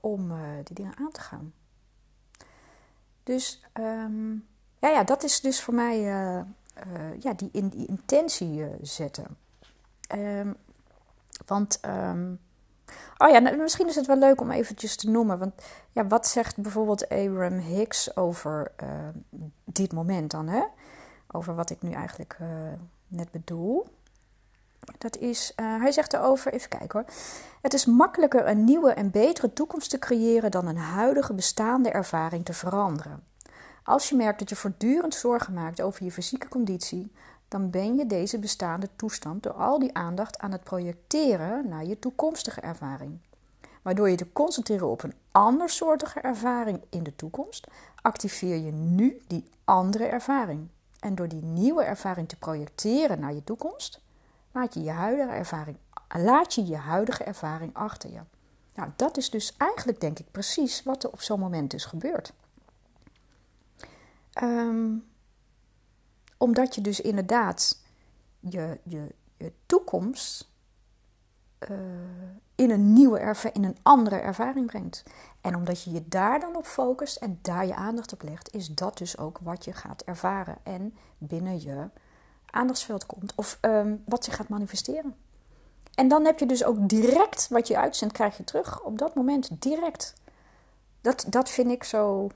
om 0.00 0.30
uh, 0.30 0.38
die 0.64 0.74
dingen 0.74 0.96
aan 0.96 1.12
te 1.12 1.20
gaan. 1.20 1.52
Dus 3.22 3.62
um, 3.74 4.46
ja, 4.78 4.88
ja, 4.88 5.04
dat 5.04 5.22
is 5.22 5.40
dus 5.40 5.62
voor 5.62 5.74
mij 5.74 5.98
uh, 5.98 6.40
ja, 7.20 7.32
die, 7.32 7.48
in, 7.52 7.68
die 7.68 7.86
intentie 7.86 8.66
zetten. 8.82 9.36
Um, 10.14 10.56
want, 11.46 11.80
oh 13.18 13.28
ja, 13.28 13.38
nou, 13.38 13.56
misschien 13.56 13.88
is 13.88 13.94
het 13.94 14.06
wel 14.06 14.18
leuk 14.18 14.40
om 14.40 14.50
eventjes 14.50 14.96
te 14.96 15.10
noemen. 15.10 15.38
Want 15.38 15.52
ja, 15.92 16.06
wat 16.06 16.26
zegt 16.26 16.56
bijvoorbeeld 16.56 17.08
Abraham 17.08 17.58
Hicks 17.58 18.16
over 18.16 18.70
dit 19.64 19.92
moment 19.92 20.30
dan? 20.30 20.48
Hè? 20.48 20.62
over 21.32 21.54
wat 21.54 21.70
ik 21.70 21.82
nu 21.82 21.92
eigenlijk 21.92 22.36
uh, 22.40 22.48
net 23.08 23.30
bedoel. 23.30 23.86
Dat 24.98 25.16
is, 25.16 25.52
uh, 25.56 25.80
hij 25.80 25.92
zegt 25.92 26.12
erover, 26.12 26.52
even 26.52 26.68
kijken 26.68 27.00
hoor. 27.00 27.08
Het 27.62 27.74
is 27.74 27.86
makkelijker 27.86 28.48
een 28.48 28.64
nieuwe 28.64 28.92
en 28.92 29.10
betere 29.10 29.52
toekomst 29.52 29.90
te 29.90 29.98
creëren 29.98 30.50
dan 30.50 30.66
een 30.66 30.76
huidige 30.76 31.34
bestaande 31.34 31.90
ervaring 31.90 32.44
te 32.44 32.52
veranderen. 32.52 33.22
Als 33.84 34.08
je 34.08 34.16
merkt 34.16 34.38
dat 34.38 34.48
je 34.48 34.56
voortdurend 34.56 35.14
zorgen 35.14 35.54
maakt 35.54 35.80
over 35.80 36.04
je 36.04 36.12
fysieke 36.12 36.48
conditie, 36.48 37.12
dan 37.48 37.70
ben 37.70 37.96
je 37.96 38.06
deze 38.06 38.38
bestaande 38.38 38.88
toestand 38.96 39.42
door 39.42 39.52
al 39.52 39.78
die 39.78 39.94
aandacht 39.94 40.38
aan 40.38 40.52
het 40.52 40.64
projecteren 40.64 41.68
naar 41.68 41.84
je 41.84 41.98
toekomstige 41.98 42.60
ervaring. 42.60 43.18
Waardoor 43.82 44.10
je 44.10 44.16
te 44.16 44.32
concentreren 44.32 44.88
op 44.88 45.02
een 45.02 45.14
andersoortige 45.32 46.20
ervaring 46.20 46.80
in 46.88 47.02
de 47.02 47.16
toekomst, 47.16 47.66
activeer 48.02 48.56
je 48.56 48.72
nu 48.72 49.20
die 49.26 49.48
andere 49.64 50.04
ervaring. 50.04 50.68
En 51.00 51.14
door 51.14 51.28
die 51.28 51.42
nieuwe 51.42 51.82
ervaring 51.82 52.28
te 52.28 52.36
projecteren 52.36 53.20
naar 53.20 53.34
je 53.34 53.44
toekomst, 53.44 54.00
laat 54.52 54.74
je 54.74 54.82
je 54.82 54.90
huidige 54.90 55.30
ervaring, 55.30 55.76
laat 56.08 56.54
je, 56.54 56.66
je 56.66 56.76
huidige 56.76 57.24
ervaring 57.24 57.74
achter 57.74 58.10
je. 58.10 58.20
Nou, 58.74 58.90
dat 58.96 59.16
is 59.16 59.30
dus 59.30 59.54
eigenlijk, 59.56 60.00
denk 60.00 60.18
ik, 60.18 60.30
precies 60.30 60.82
wat 60.82 61.04
er 61.04 61.10
op 61.10 61.20
zo'n 61.20 61.40
moment 61.40 61.70
dus 61.70 61.84
gebeurt. 61.84 62.32
Um, 64.42 65.04
omdat 66.38 66.74
je 66.74 66.80
dus 66.80 67.00
inderdaad 67.00 67.82
je, 68.40 68.78
je, 68.82 69.14
je 69.36 69.52
toekomst 69.66 70.48
uh, 71.70 71.78
in 72.54 72.70
een 72.70 72.92
nieuwe 72.92 73.34
in 73.52 73.64
een 73.64 73.76
andere 73.82 74.16
ervaring 74.16 74.66
brengt. 74.66 75.02
En 75.40 75.56
omdat 75.56 75.82
je 75.82 75.90
je 75.90 76.08
daar 76.08 76.40
dan 76.40 76.56
op 76.56 76.66
focust 76.66 77.16
en 77.16 77.38
daar 77.42 77.66
je 77.66 77.74
aandacht 77.74 78.12
op 78.12 78.22
legt, 78.22 78.54
is 78.54 78.74
dat 78.74 78.98
dus 78.98 79.18
ook 79.18 79.38
wat 79.42 79.64
je 79.64 79.72
gaat 79.72 80.02
ervaren 80.02 80.56
en 80.62 80.96
binnen 81.18 81.60
je 81.60 81.88
aandachtsveld 82.50 83.06
komt 83.06 83.32
of 83.34 83.58
um, 83.60 84.02
wat 84.06 84.24
je 84.24 84.32
gaat 84.32 84.48
manifesteren. 84.48 85.14
En 85.94 86.08
dan 86.08 86.24
heb 86.24 86.38
je 86.38 86.46
dus 86.46 86.64
ook 86.64 86.88
direct 86.88 87.48
wat 87.48 87.68
je 87.68 87.78
uitzendt, 87.78 88.14
krijg 88.14 88.36
je 88.36 88.44
terug 88.44 88.82
op 88.82 88.98
dat 88.98 89.14
moment 89.14 89.48
direct. 89.62 90.14
Dat, 91.00 91.24
dat 91.28 91.50
vind 91.50 91.70
ik 91.70 91.84
zo, 91.84 92.28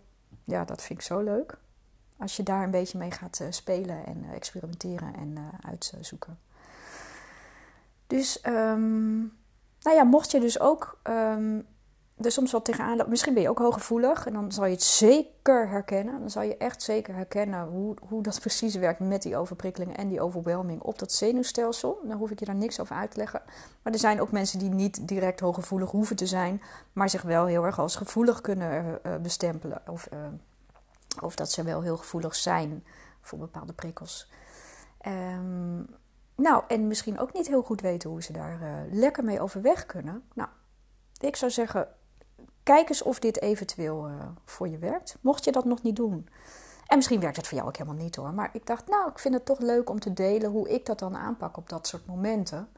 ja, 0.45 0.65
dat 0.65 0.83
vind 0.83 0.99
ik 0.99 1.05
zo 1.05 1.21
leuk. 1.21 1.59
Als 2.23 2.37
je 2.37 2.43
daar 2.43 2.63
een 2.63 2.71
beetje 2.71 2.99
mee 2.99 3.11
gaat 3.11 3.39
uh, 3.43 3.47
spelen 3.51 4.07
en 4.07 4.25
uh, 4.25 4.33
experimenteren 4.33 5.15
en 5.15 5.35
uh, 5.39 5.71
uitzoeken. 5.71 6.39
Dus 8.07 8.41
um, 8.47 9.19
nou 9.81 9.97
ja, 9.97 10.03
mocht 10.03 10.31
je 10.31 10.41
dus 10.41 10.61
ook 10.61 11.01
um, 11.05 11.67
er 12.17 12.33
soms 12.33 12.53
wel 12.53 12.63
tegenaan 12.63 12.97
lopen, 12.97 13.11
misschien 13.11 13.35
ben 13.35 13.43
je 13.43 13.49
ook 13.49 13.59
hooggevoelig 13.59 14.27
en 14.27 14.33
dan 14.33 14.53
zal 14.53 14.65
je 14.65 14.73
het 14.73 14.83
zeker 14.83 15.69
herkennen. 15.69 16.21
Dan 16.21 16.31
zal 16.31 16.43
je 16.43 16.57
echt 16.57 16.83
zeker 16.83 17.15
herkennen 17.15 17.67
hoe, 17.67 17.97
hoe 18.09 18.23
dat 18.23 18.41
precies 18.47 18.75
werkt 18.75 19.01
met 19.01 19.23
die 19.23 19.37
overprikkelingen 19.37 19.97
en 19.97 20.09
die 20.09 20.21
overwhelming 20.21 20.83
op 20.83 20.99
dat 20.99 21.13
zenuwstelsel. 21.13 22.01
Dan 22.05 22.17
hoef 22.17 22.31
ik 22.31 22.39
je 22.39 22.45
daar 22.45 22.55
niks 22.55 22.81
over 22.81 22.97
uit 22.97 23.11
te 23.11 23.17
leggen. 23.17 23.43
Maar 23.83 23.93
er 23.93 23.99
zijn 23.99 24.21
ook 24.21 24.33
mensen 24.33 24.59
die 24.59 24.71
niet 24.71 25.09
direct 25.09 25.41
hooggevoelig 25.41 25.91
hoeven 25.91 26.17
te 26.17 26.27
zijn, 26.27 26.63
maar 26.93 27.11
zich 27.11 27.23
wel 27.23 27.47
heel 27.47 27.65
erg 27.65 27.79
als 27.79 27.97
gevoelig 27.97 28.41
kunnen 28.41 29.01
bestempelen. 29.23 29.83
Of, 29.87 30.09
of 31.21 31.37
dat 31.37 31.51
ze 31.51 31.63
wel 31.63 31.83
heel 31.83 31.97
gevoelig 31.97 32.35
zijn 32.35 32.85
voor 33.21 33.39
bepaalde 33.39 33.73
prikkels. 33.73 34.31
Um, 35.07 35.87
nou, 36.35 36.63
en 36.69 36.87
misschien 36.87 37.19
ook 37.19 37.33
niet 37.33 37.49
heel 37.49 37.63
goed 37.63 37.81
weten 37.81 38.11
hoe 38.11 38.23
ze 38.23 38.33
daar 38.33 38.63
uh, 38.63 38.93
lekker 38.93 39.25
mee 39.25 39.41
overweg 39.41 39.87
kunnen. 39.87 40.23
Nou, 40.35 40.49
ik 41.21 41.37
zou 41.37 41.51
zeggen, 41.51 41.89
kijk 42.63 42.89
eens 42.89 43.03
of 43.03 43.19
dit 43.19 43.41
eventueel 43.41 44.09
uh, 44.09 44.15
voor 44.45 44.69
je 44.69 44.79
werkt. 44.79 45.17
Mocht 45.21 45.45
je 45.45 45.53
dat 45.53 45.65
nog 45.65 45.83
niet 45.83 45.97
doen. 45.97 46.29
En 46.87 46.97
misschien 46.97 47.21
werkt 47.21 47.37
het 47.37 47.47
voor 47.47 47.57
jou 47.57 47.69
ook 47.69 47.77
helemaal 47.77 48.03
niet 48.03 48.17
hoor. 48.17 48.33
Maar 48.33 48.51
ik 48.53 48.67
dacht, 48.67 48.89
nou, 48.89 49.11
ik 49.11 49.19
vind 49.19 49.35
het 49.35 49.45
toch 49.45 49.59
leuk 49.59 49.91
om 49.91 50.01
te 50.01 50.13
delen 50.13 50.51
hoe 50.51 50.69
ik 50.69 50.87
dat 50.87 50.99
dan 50.99 51.17
aanpak 51.17 51.57
op 51.57 51.69
dat 51.69 51.87
soort 51.87 52.07
momenten. 52.07 52.69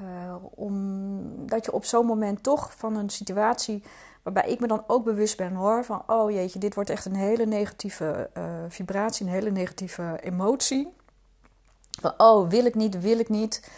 Uh, 0.00 0.34
omdat 0.54 1.64
je 1.64 1.72
op 1.72 1.84
zo'n 1.84 2.06
moment 2.06 2.42
toch 2.42 2.76
van 2.76 2.96
een 2.96 3.10
situatie 3.10 3.82
waarbij 4.24 4.50
ik 4.50 4.60
me 4.60 4.66
dan 4.66 4.84
ook 4.86 5.04
bewust 5.04 5.36
ben 5.36 5.54
hoor 5.54 5.84
van 5.84 6.02
oh 6.06 6.30
jeetje, 6.30 6.58
dit 6.58 6.74
wordt 6.74 6.90
echt 6.90 7.04
een 7.04 7.14
hele 7.14 7.46
negatieve 7.46 8.30
uh, 8.38 8.44
vibratie, 8.68 9.26
een 9.26 9.32
hele 9.32 9.50
negatieve 9.50 10.18
emotie. 10.22 10.92
Van, 12.00 12.14
oh, 12.16 12.48
wil 12.48 12.64
ik 12.64 12.74
niet, 12.74 13.00
wil 13.00 13.18
ik 13.18 13.28
niet. 13.28 13.70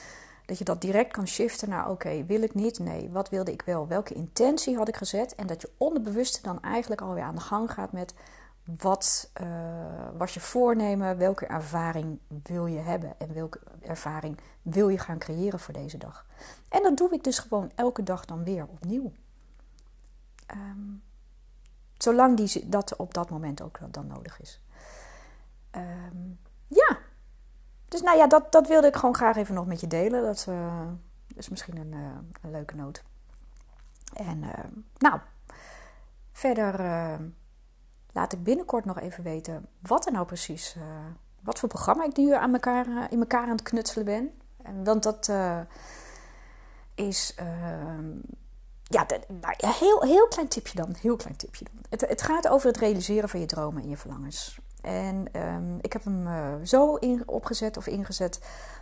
Dat 0.46 0.58
je 0.58 0.64
dat 0.64 0.80
direct 0.80 1.12
kan 1.12 1.28
shiften 1.28 1.68
naar, 1.68 1.90
oké, 1.90 2.24
wil 2.24 2.42
ik 2.42 2.54
niet? 2.54 2.78
Nee, 2.78 3.10
wat 3.10 3.28
wilde 3.28 3.52
ik 3.52 3.62
wel? 3.62 3.86
Welke 3.86 4.14
intentie 4.14 4.76
had 4.76 4.88
ik 4.88 4.96
gezet? 4.96 5.34
En 5.34 5.46
dat 5.46 5.60
je 5.60 5.70
onderbewuste 5.76 6.42
dan 6.42 6.62
eigenlijk 6.62 7.00
alweer 7.00 7.22
aan 7.22 7.34
de 7.34 7.40
gang 7.40 7.72
gaat 7.72 7.92
met, 7.92 8.14
wat 8.78 9.30
uh, 9.40 9.48
was 10.16 10.34
je 10.34 10.40
voornemen? 10.40 11.18
Welke 11.18 11.46
ervaring 11.46 12.18
wil 12.42 12.66
je 12.66 12.78
hebben? 12.78 13.14
En 13.18 13.34
welke 13.34 13.60
ervaring 13.80 14.38
wil 14.62 14.88
je 14.88 14.98
gaan 14.98 15.18
creëren 15.18 15.60
voor 15.60 15.74
deze 15.74 15.98
dag? 15.98 16.26
En 16.68 16.82
dat 16.82 16.96
doe 16.96 17.12
ik 17.12 17.24
dus 17.24 17.38
gewoon 17.38 17.70
elke 17.74 18.02
dag 18.02 18.24
dan 18.24 18.44
weer 18.44 18.66
opnieuw. 18.68 19.12
Um, 20.54 21.02
zolang 21.96 22.36
die, 22.36 22.68
dat 22.68 22.96
op 22.96 23.14
dat 23.14 23.30
moment 23.30 23.62
ook 23.62 23.78
dan 23.90 24.06
nodig 24.06 24.40
is. 24.40 24.60
Um, 25.76 26.38
ja, 26.66 26.98
dus 27.88 28.02
nou 28.02 28.16
ja, 28.16 28.26
dat, 28.26 28.52
dat 28.52 28.68
wilde 28.68 28.86
ik 28.86 28.96
gewoon 28.96 29.14
graag 29.14 29.36
even 29.36 29.54
nog 29.54 29.66
met 29.66 29.80
je 29.80 29.86
delen. 29.86 30.22
Dat 30.22 30.48
is 31.34 31.48
misschien 31.48 31.76
een, 31.76 31.92
een 32.42 32.50
leuke 32.50 32.76
noot. 32.76 33.04
En 34.14 34.44
nou, 34.98 35.20
verder 36.32 36.78
laat 38.12 38.32
ik 38.32 38.42
binnenkort 38.42 38.84
nog 38.84 39.00
even 39.00 39.24
weten 39.24 39.66
wat 39.80 40.06
er 40.06 40.12
nou 40.12 40.26
precies, 40.26 40.76
wat 41.40 41.58
voor 41.58 41.68
programma 41.68 42.04
ik 42.04 42.16
nu 42.16 42.34
aan 42.34 42.52
elkaar, 42.52 43.12
in 43.12 43.18
elkaar 43.18 43.42
aan 43.42 43.48
het 43.48 43.62
knutselen 43.62 44.04
ben. 44.04 44.40
Want 44.84 45.02
dat 45.02 45.32
is 46.94 47.34
ja, 48.88 49.06
nou, 49.40 49.54
heel, 49.56 50.02
heel 50.02 50.28
klein 50.28 50.48
tipje 50.48 50.78
dan. 50.78 50.94
Heel 51.00 51.16
klein 51.16 51.36
tipje 51.36 51.64
dan. 51.64 51.84
Het, 51.88 52.00
het 52.00 52.22
gaat 52.22 52.48
over 52.48 52.66
het 52.66 52.76
realiseren 52.76 53.28
van 53.28 53.40
je 53.40 53.46
dromen 53.46 53.82
en 53.82 53.88
je 53.88 53.96
verlangens. 53.96 54.58
En 54.82 55.26
um, 55.32 55.78
ik 55.80 55.92
heb 55.92 56.04
hem 56.04 56.26
uh, 56.26 56.54
zo 56.64 56.94
in, 56.94 57.22
opgezet 57.26 57.76
of 57.76 57.86
ingezet 57.86 58.40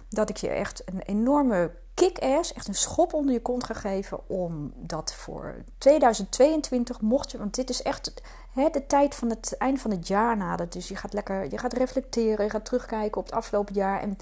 dat 0.08 0.28
ik 0.28 0.36
je 0.36 0.48
echt 0.48 0.82
een 0.84 1.00
enorme 1.00 1.70
kick-ass, 1.94 2.52
echt 2.52 2.68
een 2.68 2.74
schop 2.74 3.12
onder 3.12 3.32
je 3.32 3.42
kont 3.42 3.64
ga 3.64 3.74
geven 3.74 4.28
om 4.28 4.72
dat 4.76 5.14
voor 5.14 5.64
2022 5.78 7.00
mocht 7.00 7.30
je, 7.30 7.38
want 7.38 7.54
dit 7.54 7.70
is 7.70 7.82
echt 7.82 8.12
de 8.54 8.86
tijd 8.86 9.14
van 9.14 9.30
het 9.30 9.56
eind 9.58 9.80
van 9.80 9.90
het 9.90 10.08
jaar 10.08 10.36
nadert. 10.36 10.72
Dus 10.72 10.88
je 10.88 10.96
gaat 10.96 11.12
lekker, 11.12 11.50
je 11.50 11.58
gaat 11.58 11.72
reflecteren, 11.72 12.44
je 12.44 12.50
gaat 12.50 12.64
terugkijken 12.64 13.20
op 13.20 13.24
het 13.24 13.34
afgelopen 13.34 13.74
jaar 13.74 14.00
en 14.00 14.16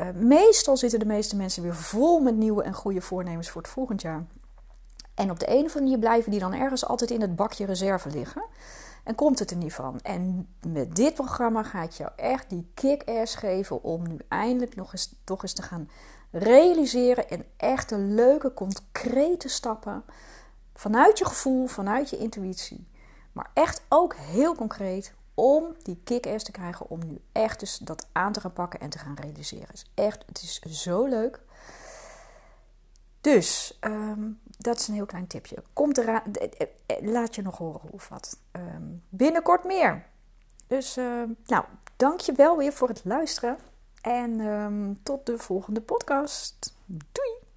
uh, 0.00 0.10
meestal 0.14 0.76
zitten 0.76 0.98
de 0.98 1.06
meeste 1.06 1.36
mensen 1.36 1.62
weer 1.62 1.76
vol 1.76 2.20
met 2.20 2.36
nieuwe 2.36 2.62
en 2.62 2.74
goede 2.74 3.00
voornemens 3.00 3.50
voor 3.50 3.62
het 3.62 3.70
volgend 3.70 4.02
jaar. 4.02 4.24
En 5.20 5.30
op 5.30 5.38
de 5.38 5.48
een 5.48 5.54
of 5.54 5.60
andere 5.62 5.80
manier 5.80 5.98
blijven 5.98 6.30
die 6.30 6.40
dan 6.40 6.54
ergens 6.54 6.86
altijd 6.86 7.10
in 7.10 7.20
het 7.20 7.36
bakje 7.36 7.66
reserve 7.66 8.10
liggen. 8.10 8.44
En 9.04 9.14
komt 9.14 9.38
het 9.38 9.50
er 9.50 9.56
niet 9.56 9.72
van. 9.72 10.00
En 10.02 10.48
met 10.66 10.96
dit 10.96 11.14
programma 11.14 11.62
gaat 11.62 11.96
jou 11.96 12.10
echt 12.16 12.50
die 12.50 12.70
kick-ass 12.74 13.34
geven 13.34 13.82
om 13.82 14.08
nu 14.08 14.16
eindelijk 14.28 14.76
nog 14.76 14.92
eens, 14.92 15.14
toch 15.24 15.42
eens 15.42 15.52
te 15.52 15.62
gaan 15.62 15.90
realiseren. 16.30 17.28
En 17.28 17.44
echt 17.56 17.90
een 17.90 18.14
leuke, 18.14 18.54
concrete 18.54 19.48
stappen. 19.48 20.04
Vanuit 20.74 21.18
je 21.18 21.24
gevoel, 21.24 21.66
vanuit 21.66 22.10
je 22.10 22.18
intuïtie. 22.18 22.88
Maar 23.32 23.50
echt 23.54 23.82
ook 23.88 24.14
heel 24.14 24.54
concreet 24.54 25.14
om 25.34 25.74
die 25.82 26.00
kick-ass 26.04 26.44
te 26.44 26.52
krijgen. 26.52 26.90
Om 26.90 27.06
nu 27.06 27.20
echt 27.32 27.60
dus 27.60 27.78
dat 27.78 28.06
aan 28.12 28.32
te 28.32 28.40
gaan 28.40 28.52
pakken 28.52 28.80
en 28.80 28.90
te 28.90 28.98
gaan 28.98 29.16
realiseren. 29.20 29.74
Echt, 29.94 30.24
het 30.26 30.42
is 30.42 30.82
zo 30.82 31.04
leuk. 31.04 31.40
Dus 33.20 33.78
um, 33.80 34.40
dat 34.60 34.78
is 34.78 34.88
een 34.88 34.94
heel 34.94 35.06
klein 35.06 35.26
tipje. 35.26 35.56
Komt 35.72 35.98
eraan, 35.98 36.22
laat 37.00 37.34
je 37.34 37.42
nog 37.42 37.58
horen 37.58 37.80
hoe 37.80 37.90
of 37.92 38.08
wat. 38.08 38.38
Um, 38.52 39.02
binnenkort 39.08 39.64
meer. 39.64 40.06
Dus 40.66 40.96
uh, 40.96 41.22
nou, 41.46 41.64
dank 41.96 42.20
je 42.20 42.32
wel 42.32 42.56
weer 42.56 42.72
voor 42.72 42.88
het 42.88 43.00
luisteren. 43.04 43.58
En 44.00 44.40
um, 44.40 45.02
tot 45.02 45.26
de 45.26 45.38
volgende 45.38 45.80
podcast. 45.80 46.74
Doei! 46.86 47.49